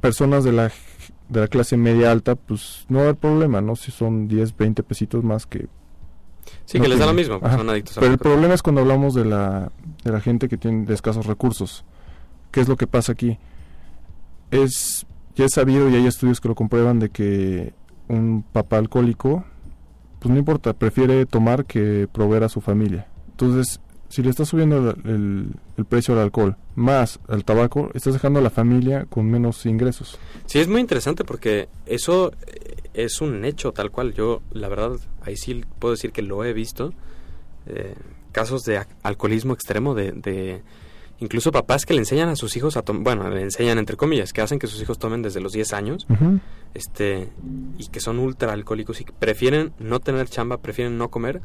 [0.00, 0.70] personas de la
[1.28, 3.76] de la clase media alta, pues no va a haber problema, ¿no?
[3.76, 5.66] Si son 10, 20 pesitos más que
[6.64, 8.54] sí No que les da lo tiene- mismo, pues son adictos a Pero el problema
[8.54, 9.70] es cuando hablamos de la,
[10.04, 11.84] de la gente que tiene de escasos recursos.
[12.50, 13.38] ¿Qué es lo que pasa aquí?
[14.50, 17.72] Es, ya es sabido y hay estudios que lo comprueban de que
[18.08, 19.44] un papá alcohólico,
[20.20, 23.08] pues no importa, prefiere tomar que proveer a su familia.
[23.30, 28.12] Entonces, si le estás subiendo el, el- el precio al alcohol más al tabaco, estás
[28.12, 30.18] dejando a la familia con menos ingresos.
[30.46, 34.14] Sí, es muy interesante porque eso eh, es un hecho tal cual.
[34.14, 36.92] Yo, la verdad, ahí sí puedo decir que lo he visto.
[37.66, 37.94] eh,
[38.32, 40.62] casos de alcoholismo extremo, de, de
[41.20, 44.32] incluso papás que le enseñan a sus hijos a tomar, bueno, le enseñan entre comillas,
[44.32, 46.06] que hacen que sus hijos tomen desde los 10 años,
[46.74, 47.28] este,
[47.78, 51.40] y que son ultra alcohólicos y prefieren no tener chamba, prefieren no comer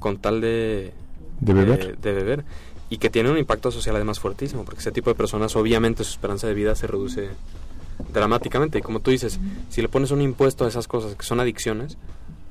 [0.00, 0.92] con tal de,
[1.40, 1.96] De beber.
[2.00, 2.44] de, de beber.
[2.90, 6.10] Y que tiene un impacto social además fuertísimo, porque ese tipo de personas obviamente su
[6.10, 7.28] esperanza de vida se reduce
[8.12, 8.78] dramáticamente.
[8.78, 11.96] Y como tú dices, si le pones un impuesto a esas cosas que son adicciones,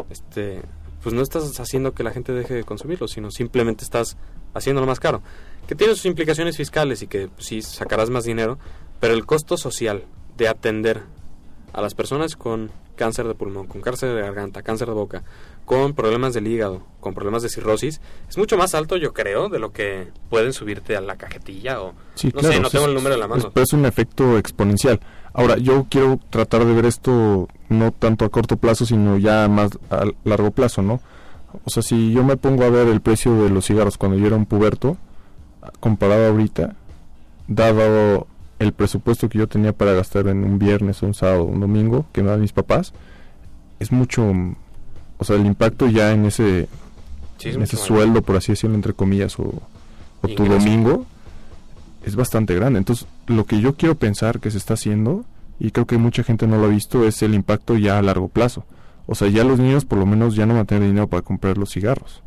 [0.09, 0.61] este,
[1.03, 4.17] pues no estás haciendo que la gente deje de consumirlo, sino simplemente estás
[4.53, 5.21] haciéndolo más caro.
[5.67, 8.57] Que tiene sus implicaciones fiscales y que pues, sí sacarás más dinero,
[8.99, 10.05] pero el costo social
[10.37, 11.03] de atender
[11.73, 15.23] a las personas con cáncer de pulmón, con cáncer de garganta, cáncer de boca,
[15.71, 19.57] con problemas del hígado, con problemas de cirrosis, es mucho más alto, yo creo, de
[19.57, 22.91] lo que pueden subirte a la cajetilla o Sí, no claro, sé, no tengo el
[22.91, 23.51] es- número en la es- mano.
[23.53, 24.99] pero es un efecto exponencial.
[25.31, 29.71] Ahora, yo quiero tratar de ver esto no tanto a corto plazo, sino ya más
[29.89, 30.99] a largo plazo, ¿no?
[31.63, 34.27] O sea, si yo me pongo a ver el precio de los cigarros cuando yo
[34.27, 34.97] era un puberto,
[35.79, 36.75] comparado ahorita,
[37.47, 38.27] dado
[38.59, 42.23] el presupuesto que yo tenía para gastar en un viernes, un sábado, un domingo, que
[42.23, 42.91] me dan mis papás,
[43.79, 44.33] es mucho,
[45.21, 46.67] o sea, el impacto ya en ese,
[47.37, 49.53] Sí, es en ese sueldo, por así decirlo, entre comillas, o,
[50.23, 51.05] o tu domingo,
[52.03, 52.79] es bastante grande.
[52.79, 55.23] Entonces, lo que yo quiero pensar que se está haciendo,
[55.59, 58.29] y creo que mucha gente no lo ha visto, es el impacto ya a largo
[58.29, 58.65] plazo.
[59.05, 61.21] O sea, ya los niños por lo menos ya no van a tener dinero para
[61.21, 62.23] comprar los cigarros.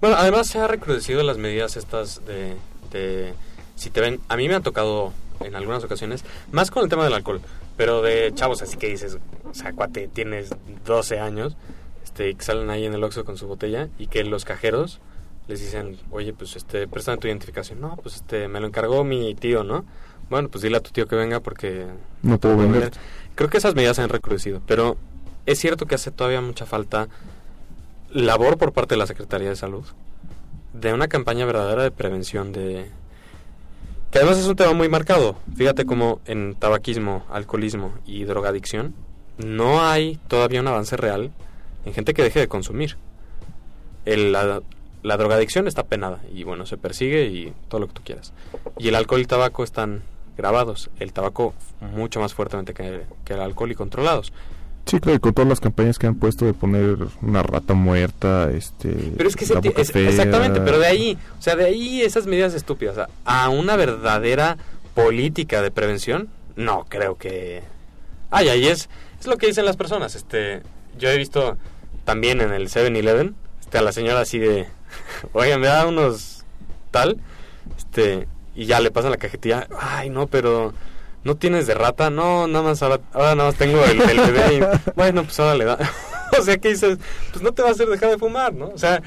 [0.00, 2.54] Bueno, además se ha recrudecido las medidas estas de,
[2.92, 3.34] de
[3.74, 7.02] si te ven, a mí me ha tocado en algunas ocasiones, más con el tema
[7.02, 7.40] del alcohol,
[7.76, 9.18] pero de chavos así que dices,
[9.50, 10.50] o sea, cuate, tienes
[10.84, 11.56] 12 años,
[12.12, 15.00] este, que salen ahí en el Oxxo con su botella y que los cajeros
[15.48, 17.80] les dicen, oye, pues este, préstame tu identificación.
[17.80, 19.86] No, pues este, me lo encargó mi tío, ¿no?
[20.28, 21.86] Bueno, pues dile a tu tío que venga porque
[22.22, 22.92] No puedo puedo vender.
[23.34, 24.98] Creo que esas medidas se han recrudecido, pero
[25.46, 27.08] es cierto que hace todavía mucha falta
[28.10, 29.84] labor por parte de la Secretaría de Salud
[30.74, 32.90] de una campaña verdadera de prevención de
[34.10, 35.36] que además es un tema muy marcado.
[35.56, 38.94] Fíjate como en tabaquismo, alcoholismo y drogadicción
[39.38, 41.32] no hay todavía un avance real
[41.84, 42.96] en gente que deje de consumir.
[44.04, 44.62] El- la,
[45.02, 48.32] la drogadicción está penada y bueno, se persigue y todo lo que tú quieras.
[48.78, 50.02] Y el alcohol y el tabaco están
[50.36, 50.90] grabados.
[50.98, 54.32] El tabaco mucho más fuertemente que, que el alcohol y controlados.
[54.86, 58.50] Sí, claro, y con todas las campañas que han puesto de poner una rata muerta,
[58.50, 59.12] este...
[59.16, 62.52] Pero es que se es- exactamente, pero de ahí, o sea, de ahí esas medidas
[62.54, 64.56] estúpidas a, a una verdadera
[64.94, 67.62] política de prevención, no creo que
[68.30, 68.88] Ay, ahí es
[69.20, 70.62] es lo que dicen las personas, este,
[70.98, 71.56] yo he visto
[72.04, 74.66] también en el 7-Eleven, este a la señora así de,
[75.32, 76.44] "Oiga, me da unos
[76.90, 77.18] tal",
[77.76, 80.72] este, y ya le pasa la cajetilla, "Ay, no, pero
[81.24, 82.10] ¿No tienes de rata?
[82.10, 84.54] No, nada más ahora, ahora nada más tengo el, bebé.
[84.54, 85.78] y, bueno, pues ahora le da.
[86.38, 86.98] o sea, que dices,
[87.30, 88.68] pues no te va a hacer dejar de fumar, ¿no?
[88.68, 89.00] O sea,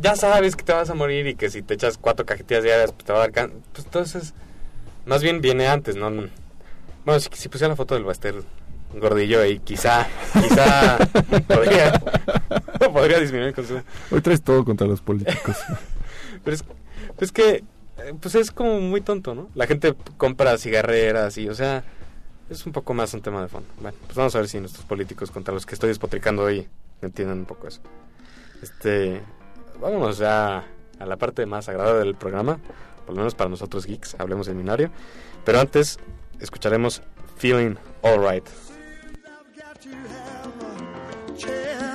[0.00, 2.92] ya sabes que te vas a morir y que si te echas cuatro cajetillas diarias
[2.92, 4.34] pues te va a dar Pues entonces,
[5.06, 6.10] más bien viene antes, ¿no?
[6.10, 8.34] Bueno, si, si pusiera la foto del Baster
[9.00, 10.98] gordillo ahí, quizá, quizá
[11.48, 11.92] podría,
[12.92, 13.82] podría disminuir el consumo.
[14.10, 15.56] Hoy traes todo contra los políticos.
[16.44, 16.64] Pero es,
[17.20, 17.64] es que,
[17.98, 19.48] eh, pues es como muy tonto, ¿no?
[19.54, 21.84] La gente compra cigarreras y, o sea,
[22.50, 23.68] es un poco más un tema de fondo.
[23.80, 26.68] Bueno, pues vamos a ver si nuestros políticos contra los que estoy despotricando hoy
[27.00, 27.80] entienden un poco eso.
[28.62, 29.20] Este,
[29.80, 30.64] vámonos ya
[30.98, 32.58] a la parte más agradable del programa,
[33.06, 34.90] por lo menos para nosotros geeks, hablemos del binario.
[35.44, 35.98] Pero antes,
[36.40, 37.02] escucharemos
[37.36, 38.44] Feeling Alright.
[41.36, 41.93] Yeah.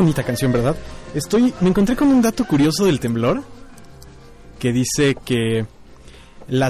[0.00, 0.76] Bonita canción, ¿verdad?
[1.14, 3.42] Estoy, me encontré con un dato curioso del temblor
[4.58, 5.66] que dice que
[6.48, 6.68] la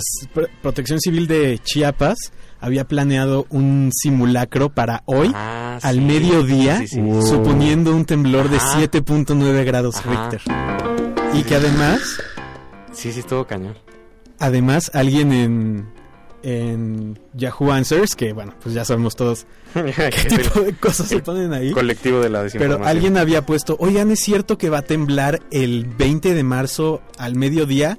[0.63, 6.01] Protección Civil de Chiapas había planeado un simulacro para hoy Ah, al sí.
[6.03, 7.01] mediodía, Sí, sí, sí.
[7.01, 7.23] Wow.
[7.27, 8.79] suponiendo un temblor de Ajá.
[8.81, 10.29] 7.9 grados Ajá.
[10.31, 10.43] Richter.
[11.35, 12.01] Y que además,
[12.93, 13.75] Sí, sí, estuvo cañón.
[14.39, 15.87] además alguien en,
[16.43, 21.53] en Yahoo Answers, que bueno, pues ya sabemos todos qué tipo de cosas se ponen
[21.53, 21.73] ahí.
[21.73, 22.81] colectivo de la desinformación.
[22.81, 27.03] Pero alguien había puesto, oigan, ¿es cierto que va a temblar el 20 de marzo
[27.19, 27.99] al mediodía?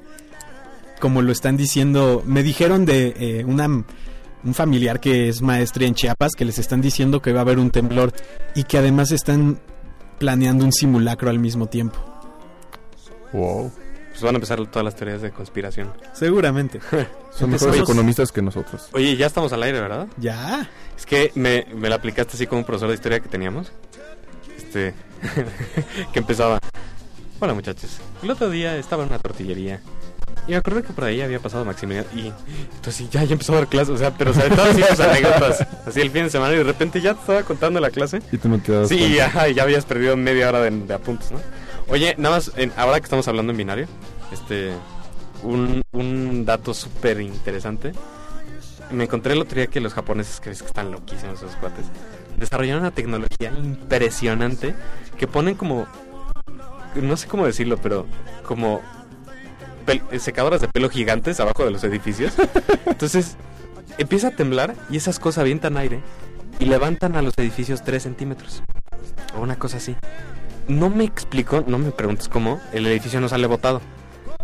[0.99, 3.83] Como lo están diciendo, me dijeron de eh, una
[4.43, 7.59] un familiar que es maestre en Chiapas que les están diciendo que va a haber
[7.59, 8.11] un temblor
[8.55, 9.59] y que además están
[10.17, 11.99] planeando un simulacro al mismo tiempo.
[13.33, 13.71] Wow.
[14.11, 15.91] Pues van a empezar todas las teorías de conspiración.
[16.13, 16.79] Seguramente.
[16.89, 18.89] Son Entonces, mejores economistas que nosotros.
[18.93, 20.07] Oye, ya estamos al aire, ¿verdad?
[20.17, 20.69] ya.
[20.97, 23.71] Es que me, me la aplicaste así como un profesor de historia que teníamos.
[24.57, 24.93] Este.
[26.13, 26.59] que empezaba.
[27.39, 27.97] Hola muchachos.
[28.21, 29.81] El otro día estaba en una tortillería.
[30.47, 32.07] Y me acordé que por ahí había pasado Maximiliano.
[32.15, 32.31] Y
[32.75, 33.95] entonces ya, ya empezó a dar clases.
[33.95, 35.67] O sea, pero o sea, todas sus anécdotas.
[35.87, 38.21] Así el fin de semana y de repente ya te estaba contando la clase.
[38.31, 40.93] Y tú no te das Sí, ajá, y ya habías perdido media hora de, de
[40.93, 41.39] apuntes, ¿no?
[41.91, 43.85] Oye, nada más, en- ahora que estamos hablando en binario,
[44.31, 44.71] este,
[45.43, 47.91] un, un dato súper interesante.
[48.91, 51.85] Me encontré el otro día que los japoneses, que que están loquísimos esos cuates,
[52.37, 54.73] desarrollaron una tecnología impresionante
[55.17, 55.85] que ponen como,
[56.95, 58.05] no sé cómo decirlo, pero
[58.45, 58.81] como
[59.85, 62.33] pel- secadoras de pelo gigantes abajo de los edificios.
[62.85, 63.35] Entonces,
[63.97, 66.01] empieza a temblar y esas cosas avientan aire
[66.59, 68.61] y levantan a los edificios 3 centímetros.
[69.37, 69.95] O una cosa así.
[70.71, 73.81] No me explico, no me preguntes cómo, el edificio no sale botado.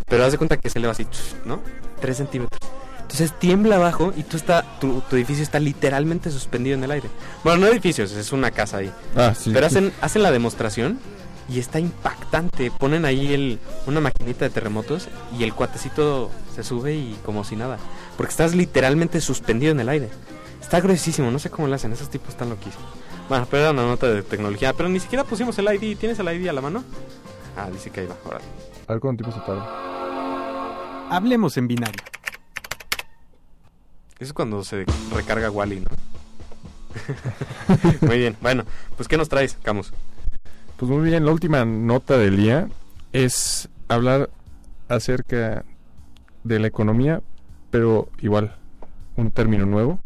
[0.07, 1.07] Pero haz de cuenta que se eleva así,
[1.45, 1.61] ¿no?
[2.01, 2.59] 3 centímetros.
[2.99, 7.09] Entonces tiembla abajo y tú está, tu, tu edificio está literalmente suspendido en el aire.
[7.45, 8.91] Bueno, no edificios, es una casa ahí.
[9.15, 9.51] Ah, sí.
[9.53, 10.99] Pero hacen, hacen la demostración
[11.47, 12.71] y está impactante.
[12.71, 15.07] Ponen ahí el, una maquinita de terremotos
[15.39, 17.77] y el cuatecito se sube y como si nada.
[18.17, 20.09] Porque estás literalmente suspendido en el aire.
[20.61, 22.85] Está gruesísimo, no sé cómo lo hacen, esos tipos están loquísimos.
[23.29, 25.97] Bueno, pero era una nota de tecnología, pero ni siquiera pusimos el ID.
[25.97, 26.83] ¿Tienes el ID a la mano?
[27.57, 28.45] Ah, dice que ahí va, órale.
[28.87, 31.07] A ver cuánto tiempo se tarda.
[31.09, 32.03] Hablemos en binario.
[34.15, 35.89] Eso es cuando se recarga Wally, ¿no?
[38.07, 38.63] Muy bien, bueno,
[38.95, 39.93] pues ¿qué nos traes, Camus?
[40.77, 42.67] Pues muy bien, la última nota del día
[43.11, 44.29] es hablar
[44.89, 45.65] acerca
[46.43, 47.21] de la economía,
[47.71, 48.55] pero igual,
[49.15, 49.99] un término nuevo.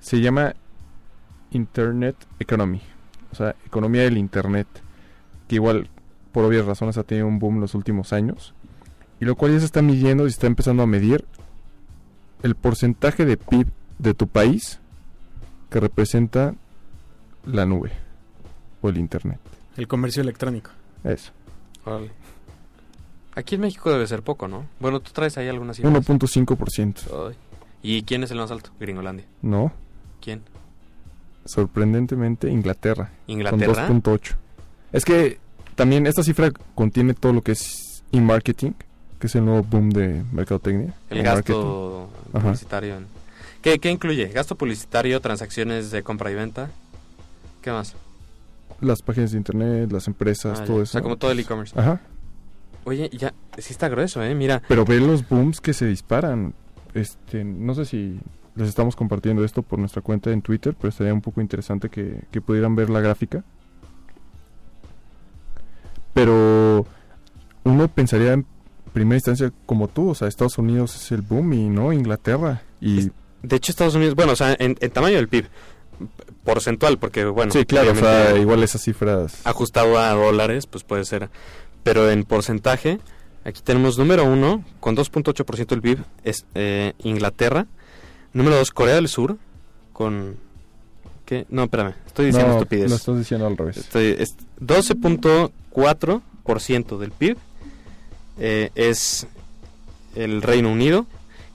[0.00, 0.54] Se llama
[1.54, 2.80] Internet Economy,
[3.32, 4.66] o sea, economía del Internet,
[5.48, 5.88] que igual,
[6.32, 8.54] por obvias razones, ha tenido un boom los últimos años,
[9.20, 11.24] y lo cual ya se está midiendo y se está empezando a medir
[12.42, 14.80] el porcentaje de PIB de tu país
[15.70, 16.54] que representa
[17.46, 17.92] la nube
[18.82, 19.40] o el Internet.
[19.76, 20.70] El comercio electrónico.
[21.04, 21.32] Eso.
[23.34, 24.66] Aquí en México debe ser poco, ¿no?
[24.78, 25.92] Bueno, tú traes ahí algunas cifras.
[25.92, 27.28] 1.5%.
[27.28, 27.36] Ay.
[27.82, 28.70] ¿Y quién es el más alto?
[28.78, 29.26] Gringolandia.
[29.42, 29.72] No,
[30.20, 30.42] ¿Quién?
[31.44, 33.10] Sorprendentemente Inglaterra.
[33.26, 33.86] ¿Inglaterra?
[33.86, 34.34] Con 2.8.
[34.92, 35.38] Es que
[35.74, 38.72] también esta cifra contiene todo lo que es e-marketing,
[39.18, 40.94] que es el nuevo boom de mercadotecnia.
[41.10, 42.96] El gasto publicitario.
[43.62, 44.28] ¿Qué, ¿Qué incluye?
[44.28, 46.70] Gasto publicitario, transacciones de compra y venta.
[47.62, 47.94] ¿Qué más?
[48.80, 50.82] Las páginas de internet, las empresas, Ah, todo ya.
[50.82, 50.90] eso.
[50.90, 51.78] O sea, como todo el e-commerce.
[51.78, 52.00] Ajá.
[52.84, 54.34] Oye, ya, sí está grueso, ¿eh?
[54.34, 56.52] Mira, Pero ve los booms que se disparan.
[56.92, 58.20] Este, no sé si
[58.56, 62.22] les estamos compartiendo esto por nuestra cuenta en Twitter, pero estaría un poco interesante que,
[62.30, 63.44] que pudieran ver la gráfica.
[66.12, 66.86] Pero
[67.64, 68.46] uno pensaría en
[68.92, 72.62] primera instancia como tú, o sea, Estados Unidos es el boom y no Inglaterra.
[72.80, 73.10] Y
[73.42, 75.46] de hecho Estados Unidos, bueno, o sea, en, en tamaño del PIB,
[76.44, 79.40] porcentual, porque, bueno, sí, claro, o sea, igual esas cifras.
[79.44, 81.30] ajustado a dólares, pues puede ser.
[81.82, 83.00] Pero en porcentaje,
[83.44, 87.66] aquí tenemos número uno, con 2.8% del PIB, es eh, Inglaterra.
[88.34, 89.38] Número dos, Corea del Sur,
[89.92, 90.36] con...
[91.24, 91.46] ¿Qué?
[91.48, 92.90] No, espérame, estoy diciendo no, estupidez.
[92.90, 93.78] lo estás diciendo al revés.
[93.78, 97.38] Estoy, es 12.4% del PIB
[98.38, 99.26] eh, es
[100.16, 101.06] el Reino Unido,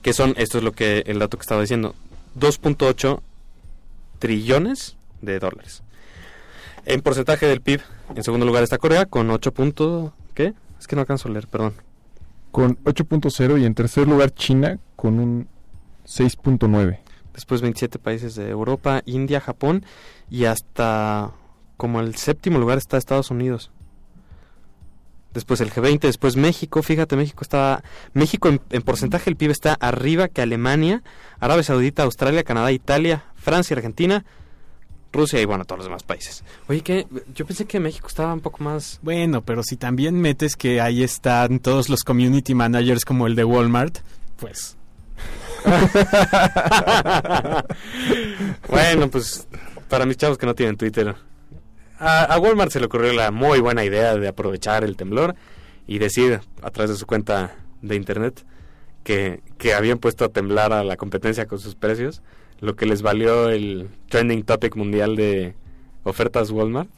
[0.02, 1.94] que son, esto es lo que el dato que estaba diciendo,
[2.38, 3.20] 2.8
[4.18, 5.82] trillones de dólares.
[6.86, 7.80] En porcentaje del PIB,
[8.16, 9.52] en segundo lugar está Corea con 8.
[9.52, 10.54] punto- ¿Qué?
[10.78, 11.74] Es que no alcanzo a leer, perdón.
[12.50, 15.46] Con 8.0 y en tercer lugar China con un
[16.10, 16.98] 6.9.
[17.32, 19.84] Después 27 países de Europa, India, Japón
[20.28, 21.32] y hasta
[21.76, 23.70] como el séptimo lugar está Estados Unidos.
[25.32, 27.84] Después el G20, después México, fíjate, México está
[28.14, 31.04] México en, en porcentaje del PIB está arriba que Alemania,
[31.38, 34.24] Arabia Saudita, Australia, Canadá, Italia, Francia, Argentina,
[35.12, 36.42] Rusia y bueno, todos los demás países.
[36.68, 40.56] Oye, que yo pensé que México estaba un poco más Bueno, pero si también metes
[40.56, 43.98] que ahí están todos los community managers como el de Walmart,
[44.36, 44.76] pues
[48.68, 49.46] bueno, pues
[49.88, 51.14] para mis chavos que no tienen Twitter,
[51.98, 55.34] a, Walmart se le ocurrió la muy buena idea de aprovechar el temblor
[55.86, 58.46] y decir a través de su cuenta de internet
[59.04, 62.22] que, que habían puesto a temblar a la competencia con sus precios,
[62.60, 65.54] lo que les valió el trending topic mundial de
[66.04, 66.90] ofertas Walmart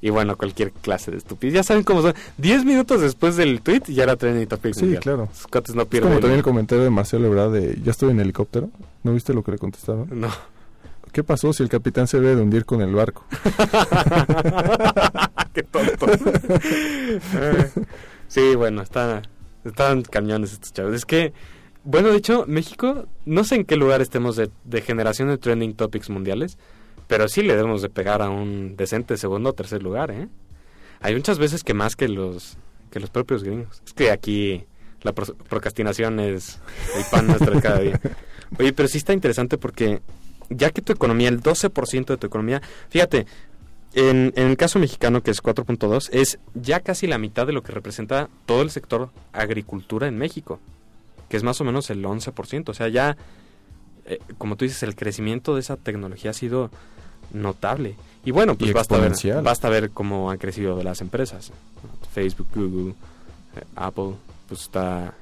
[0.00, 1.54] Y bueno, cualquier clase de estupidez.
[1.54, 2.14] Ya saben cómo son.
[2.36, 4.74] 10 minutos después del tweet ya era trending topic.
[4.74, 5.02] Sí, mundial.
[5.02, 5.28] claro.
[5.50, 6.10] Cuates no Es pierden.
[6.10, 8.70] como también el comentario de Marcelo Ebrard de ya estoy en helicóptero.
[9.02, 10.08] ¿No viste lo que le contestaron?
[10.12, 10.28] No.
[11.12, 13.24] ¿Qué pasó si el capitán se debe de hundir con el barco?
[15.54, 16.06] Qué tonto.
[17.34, 17.70] Eh,
[18.28, 19.26] sí, bueno, están,
[19.64, 20.94] están cañones estos chavos.
[20.94, 21.32] Es que,
[21.84, 25.74] bueno, de hecho, México, no sé en qué lugar estemos de, de generación de trending
[25.74, 26.58] topics mundiales,
[27.08, 30.28] pero sí le debemos de pegar a un decente segundo o tercer lugar, ¿eh?
[31.00, 32.56] Hay muchas veces que más que los
[32.90, 33.82] que los propios gringos.
[33.84, 34.64] Es que aquí
[35.02, 36.58] la pro- procrastinación es
[36.96, 38.00] el pan nuestro de cada día.
[38.58, 40.00] Oye, pero sí está interesante porque
[40.48, 43.26] ya que tu economía, el 12% de tu economía, fíjate,
[43.94, 47.62] en, en el caso mexicano, que es 4.2, es ya casi la mitad de lo
[47.62, 50.60] que representa todo el sector agricultura en México,
[51.28, 52.68] que es más o menos el 11%.
[52.70, 53.16] O sea, ya,
[54.08, 56.70] eh, como tú dices, el crecimiento de esa tecnología ha sido
[57.32, 57.94] notable.
[58.24, 61.52] Y bueno, pues Y basta ver, basta ver cómo han crecido las empresas.
[62.12, 62.94] Facebook, Google,
[63.56, 64.14] eh, Apple,
[64.48, 65.14] pues está...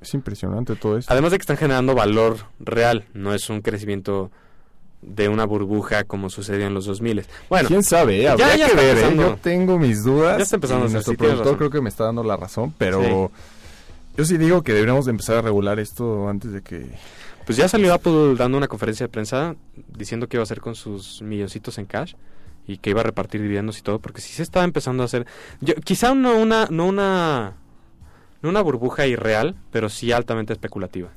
[0.00, 1.12] Es impresionante todo esto.
[1.12, 4.30] Además de que están generando valor real, no es un crecimiento
[5.00, 7.24] de una burbuja como sucedió en los 2000.
[7.48, 8.18] Bueno, ¿Quién sabe?
[8.20, 8.22] eh?
[8.22, 8.90] ya- Habría ya que está ver, ¿eh?
[9.00, 9.28] empezando.
[9.30, 10.38] Yo tengo mis dudas.
[10.38, 13.30] Ya está empezando y nuestro sí, productor creo que me está dando la razón, pero
[14.16, 16.86] yo sí digo que deberíamos de empezar a regular esto antes de que...
[17.44, 19.56] Pues ya salió Apple dando una conferencia de prensa
[19.96, 22.14] diciendo que iba a hacer con sus milloncitos en cash
[22.66, 25.26] y que iba a repartir dividendos y todo, porque sí se estaba empezando a hacer,
[25.60, 27.54] yo, quizá no una, no una,
[28.40, 31.10] no una burbuja irreal, pero sí altamente especulativa.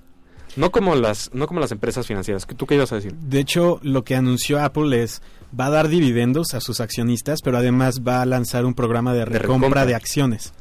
[0.55, 2.47] No como las, no como las empresas financieras.
[2.47, 3.13] ¿Tú qué ibas a decir?
[3.13, 5.21] De hecho, lo que anunció Apple es
[5.57, 9.25] va a dar dividendos a sus accionistas, pero además va a lanzar un programa de
[9.25, 9.85] recompra recompra.
[9.85, 10.53] de acciones.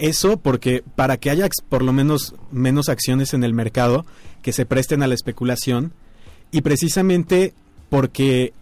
[0.00, 4.06] Eso porque para que haya por lo menos menos acciones en el mercado
[4.40, 5.92] que se presten a la especulación
[6.50, 7.52] y precisamente
[7.90, 8.54] porque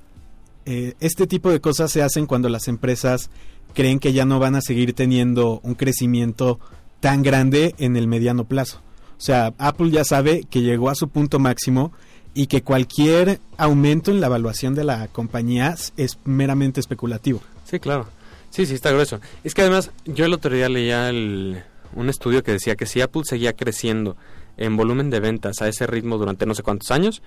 [0.67, 3.31] eh, este tipo de cosas se hacen cuando las empresas
[3.73, 6.59] creen que ya no van a seguir teniendo un crecimiento
[6.99, 8.79] tan grande en el mediano plazo.
[9.17, 11.93] O sea, Apple ya sabe que llegó a su punto máximo
[12.35, 17.41] y que cualquier aumento en la evaluación de la compañía es meramente especulativo.
[17.65, 18.09] Sí, claro.
[18.51, 19.21] Sí, sí, está grueso.
[19.45, 21.63] Es que además, yo el otro día leía el-
[21.95, 24.17] un estudio que decía que si Apple seguía creciendo
[24.57, 27.23] en volumen de ventas a ese ritmo durante no sé cuántos años,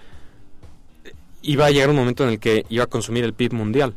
[1.41, 3.93] iba a llegar un momento en el que iba a consumir el PIB mundial.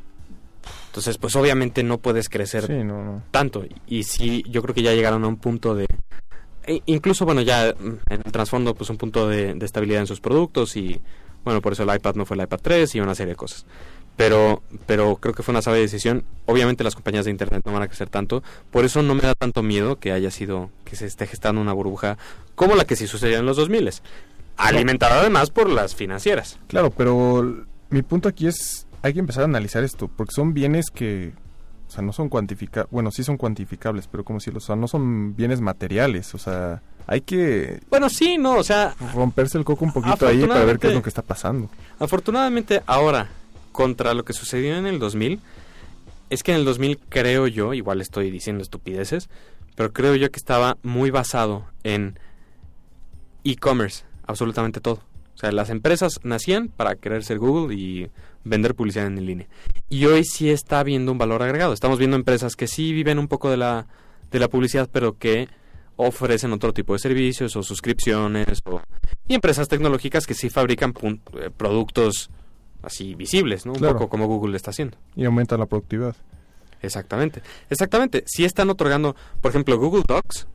[0.87, 3.23] Entonces, pues obviamente no puedes crecer Sí, no, no.
[3.31, 3.65] tanto.
[3.87, 5.87] Y sí, yo creo que ya llegaron a un punto de...
[6.67, 10.21] e- incluso, bueno, ya en el trasfondo, pues un punto de, de estabilidad en sus
[10.21, 11.01] productos y,
[11.45, 13.67] bueno, por eso el iPad no fue el iPad 3 y una serie de cosas.
[14.17, 16.25] Pero, pero creo que fue una sabia decisión.
[16.47, 18.43] Obviamente las compañías de Internet no van a crecer tanto.
[18.71, 21.73] Por eso no me da tanto miedo que haya sido, que se esté gestando una
[21.73, 22.17] burbuja
[22.55, 23.91] como la que sí sucedió en los 2000.
[24.57, 26.59] Alimentada además por las financieras.
[26.69, 30.87] Claro, pero mi punto aquí es, hay que empezar a analizar esto, porque son bienes
[30.93, 31.33] que,
[31.89, 34.87] o sea, no son cuantificables, bueno, sí son cuantificables, pero como si, o sea, no
[34.87, 39.85] son bienes materiales, o sea, hay que Bueno, sí, no, o sea, romperse el coco
[39.85, 41.69] un poquito ahí para ver qué es lo que está pasando.
[41.99, 43.29] Afortunadamente ahora,
[43.75, 45.41] contra lo que sucedió en el 2000,
[46.31, 49.29] es que en el 2000 creo yo, igual estoy diciendo estupideces,
[49.75, 52.17] pero creo yo que estaba muy basado en
[53.43, 55.01] e-commerce, absolutamente todo.
[55.35, 58.09] O sea, las empresas nacían para querer ser Google y
[58.45, 59.49] vender publicidad en línea.
[59.89, 61.73] Y hoy sí está habiendo un valor agregado.
[61.73, 63.89] Estamos viendo empresas que sí viven un poco de la,
[64.31, 65.49] de la publicidad, pero que
[65.97, 68.81] ofrecen otro tipo de servicios o suscripciones o
[69.27, 70.93] y empresas tecnológicas que sí fabrican
[71.35, 72.31] eh, productos
[72.85, 73.73] así visibles, ¿no?
[73.73, 73.95] Un Claro.
[73.95, 74.97] poco como Google está haciendo.
[75.17, 76.15] Y aumenta la productividad.
[76.83, 77.43] Exactamente.
[77.71, 78.25] Exactamente.
[78.27, 80.47] Sí están otorgando, por ejemplo, Google Docs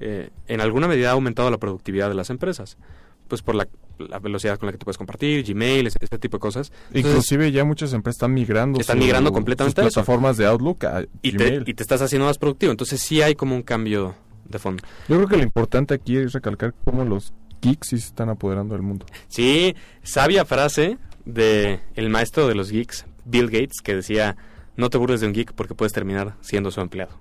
[0.00, 2.76] eh, en alguna medida ha aumentado la productividad de las empresas.
[3.28, 3.66] Pues por la,
[3.98, 6.72] la velocidad con la que te puedes compartir, Gmail, ese, ese tipo de cosas.
[6.88, 9.94] Entonces, Inclusive ya muchas empresas están migrando Están migrando completamente sus eso.
[10.00, 11.64] plataformas de Outlook a y, te, Gmail.
[11.68, 12.70] y te estás haciendo más productivo.
[12.72, 14.14] Entonces sí hay como un cambio
[14.46, 14.82] de fondo.
[15.08, 17.32] Yo creo que lo importante aquí es recalcar cómo los
[17.62, 19.06] geeks sí se están apoderando del mundo.
[19.28, 24.36] Sí, sabia frase de el maestro de los geeks, Bill Gates, que decía,
[24.76, 27.12] no te burles de un geek porque puedes terminar siendo su empleado.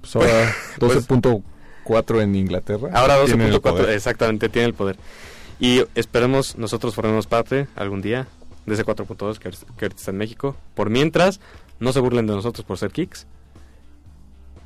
[0.00, 2.90] Pues ahora Pues- 12.4 en Inglaterra.
[2.92, 3.90] Ahora tienen el 12.4, poder.
[3.96, 4.96] exactamente, tiene el poder.
[5.60, 8.28] Y esperemos nosotros formemos parte algún día
[8.66, 10.56] de ese 4.2 que, ahorita- que ahorita está en México.
[10.74, 11.40] Por mientras,
[11.80, 13.26] no se burlen de nosotros por ser geeks.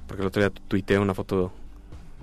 [0.07, 1.53] Porque el otro día tu- tuiteé una foto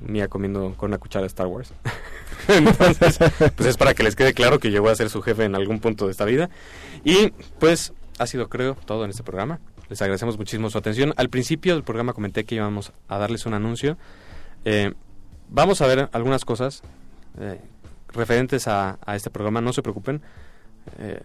[0.01, 1.73] mía comiendo con una cuchara de Star Wars.
[2.47, 3.19] Entonces,
[3.55, 5.79] pues es para que les quede claro que voy a ser su jefe en algún
[5.79, 6.49] punto de esta vida.
[7.03, 9.59] Y pues ha sido, creo, todo en este programa.
[9.89, 11.13] Les agradecemos muchísimo su atención.
[11.17, 13.97] Al principio del programa comenté que íbamos a darles un anuncio.
[14.65, 14.93] Eh,
[15.49, 16.83] vamos a ver algunas cosas
[17.39, 17.59] eh,
[18.09, 20.21] referentes a, a este programa, no se preocupen.
[20.97, 21.21] Eh,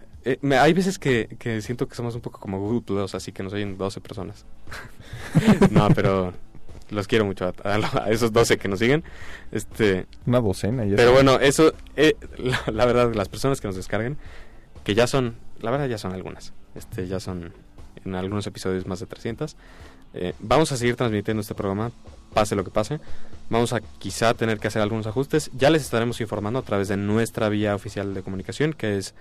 [0.59, 3.77] hay veces que, que siento que somos un poco como Google así que nos oyen
[3.77, 4.45] 12 personas.
[5.71, 6.33] no, pero
[6.89, 7.75] los quiero mucho a, a-
[8.05, 9.03] a esos 12 que nos siguen.
[9.51, 10.85] Este, Una docena.
[10.85, 14.17] Ya pero bueno, eso, eh, la, la verdad, las personas que nos descarguen,
[14.83, 17.53] que ya son, la verdad ya son algunas, este, ya son
[18.03, 19.55] en algunos episodios más de 300.
[20.13, 21.91] Eh, vamos a seguir transmitiendo este programa,
[22.33, 22.99] pase lo que pase.
[23.49, 25.51] Vamos a quizá tener que hacer algunos ajustes.
[25.53, 29.13] Ya les estaremos informando a través de nuestra vía oficial de comunicación, que es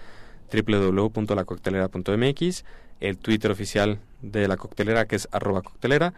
[0.53, 2.65] www.lacoctelera.mx,
[3.01, 6.15] el Twitter oficial de la coctelera, que es arroba coctelera,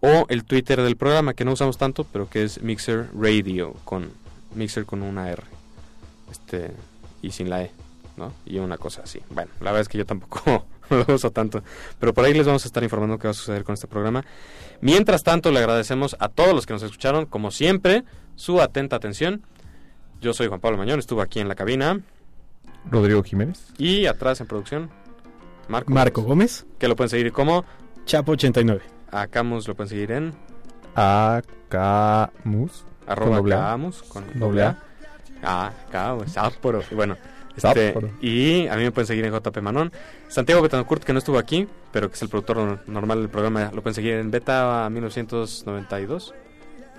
[0.00, 4.10] o el Twitter del programa, que no usamos tanto, pero que es Mixer Radio, con
[4.54, 5.42] Mixer con una R.
[6.30, 6.70] Este,
[7.22, 7.70] y sin la E,
[8.16, 8.32] ¿no?
[8.44, 9.20] Y una cosa así.
[9.30, 11.62] Bueno, la verdad es que yo tampoco lo uso tanto.
[11.98, 14.24] Pero por ahí les vamos a estar informando qué va a suceder con este programa.
[14.80, 19.42] Mientras tanto, le agradecemos a todos los que nos escucharon, como siempre, su atenta atención.
[20.20, 22.00] Yo soy Juan Pablo Mañón, estuve aquí en la cabina
[22.90, 23.72] Rodrigo Jiménez.
[23.78, 24.90] y atrás en producción,
[25.68, 25.92] Marco.
[25.92, 27.64] Marco Gómez, Que lo pueden seguir como
[28.04, 28.95] Chapo 89.
[29.10, 30.32] A Camus, lo pueden seguir en
[31.70, 32.84] Acamus.
[33.06, 33.58] arroba doble A.
[33.58, 34.68] Camus con Doble A.
[34.68, 34.76] A.
[35.42, 36.34] Ah, Camus,
[36.92, 37.16] bueno,
[37.56, 39.92] este, y a mí me pueden seguir en JP Manon.
[40.28, 43.70] Santiago Betancourt, que no estuvo aquí, pero que es el productor no- normal del programa,
[43.72, 46.34] lo pueden seguir en Beta 1992.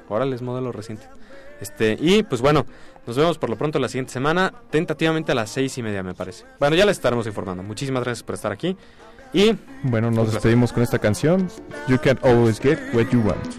[0.09, 1.07] Órale, es modelo reciente.
[1.59, 2.65] Este, y pues bueno,
[3.05, 6.13] nos vemos por lo pronto la siguiente semana, tentativamente a las seis y media me
[6.13, 6.45] parece.
[6.59, 7.63] Bueno, ya les estaremos informando.
[7.63, 8.77] Muchísimas gracias por estar aquí.
[9.33, 10.33] Y Bueno, Un nos placer.
[10.41, 11.49] despedimos con esta canción.
[11.87, 13.57] You can always get what you want.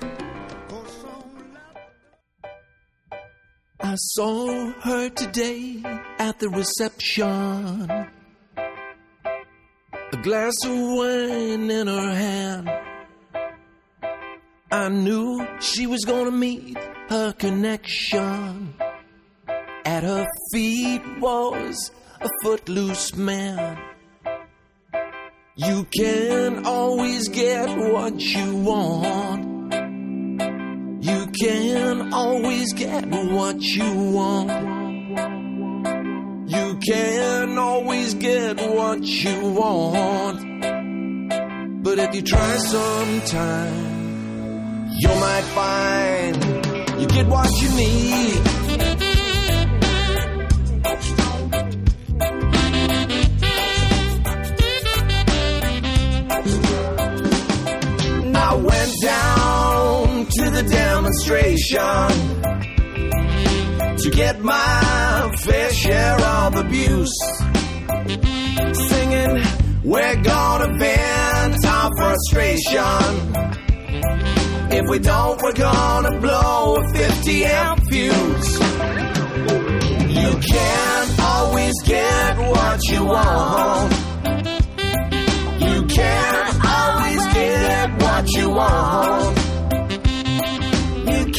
[3.81, 5.83] I saw her today
[6.19, 7.91] at the reception.
[10.11, 12.71] A glass of wine in her hand.
[14.71, 16.77] I knew she was gonna meet
[17.09, 18.75] her connection.
[19.85, 21.91] At her feet was
[22.21, 23.79] a footloose man.
[25.61, 29.73] You can always get what you want.
[31.03, 34.51] You can always get what you want.
[36.49, 40.39] You can always get what you want.
[41.83, 43.97] But if you try sometime,
[44.97, 46.37] you might find
[47.01, 48.58] you get what you need.
[61.09, 62.09] Demonstration
[63.97, 67.17] to get my fair share of abuse.
[68.89, 69.43] Singing,
[69.85, 73.33] we're gonna vent our frustration.
[74.71, 78.59] If we don't, we're gonna blow a 50 amp fuse.
[80.11, 83.93] You can't always get what you want.
[85.59, 89.38] You can't always get what you want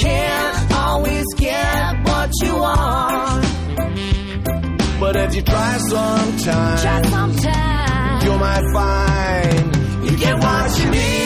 [0.02, 3.46] can't always get what you want.
[5.00, 10.44] But if you try sometimes, try sometimes you might find you, you get, get what,
[10.44, 11.20] what you need.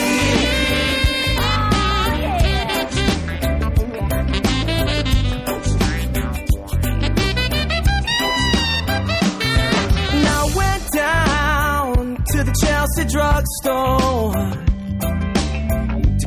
[12.61, 14.72] Chelsea drugstore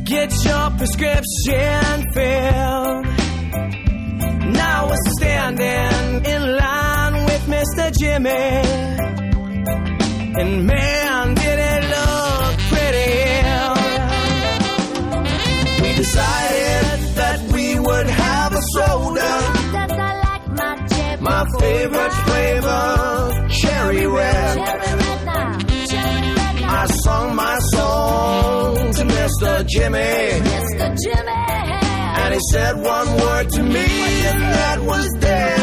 [0.07, 3.05] get your prescription filled.
[4.55, 7.91] Now we're standing in line with Mr.
[7.99, 8.29] Jimmy.
[10.39, 13.17] And man, did it look pretty.
[15.83, 19.33] We decided that we would have a soda.
[19.73, 24.55] That I like my favorite flavor, cherry red.
[24.55, 25.06] Cherry red
[26.69, 29.67] I sung my song to Mr.
[29.67, 29.99] Jimmy.
[29.99, 30.95] Mr.
[31.03, 31.47] Jimmy.
[32.19, 33.85] And he said one word to me,
[34.29, 35.59] and that was dead.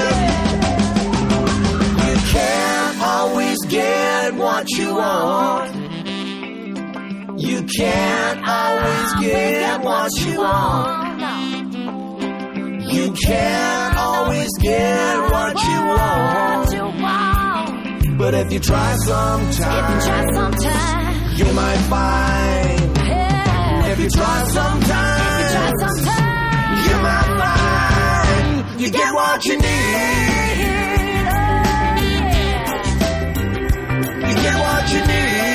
[2.07, 5.75] You can't always get what you want.
[7.39, 11.15] You can't always get what you want.
[12.93, 16.64] You can't always get what you want.
[18.25, 18.31] You.
[18.31, 21.37] But if you try If you try sometime, sometime.
[21.37, 22.97] you might find.
[22.97, 23.87] Yeah.
[23.93, 26.77] If you try sometime, Try sometime.
[26.89, 29.65] you might find you get what you need.
[34.29, 35.54] You get what you need.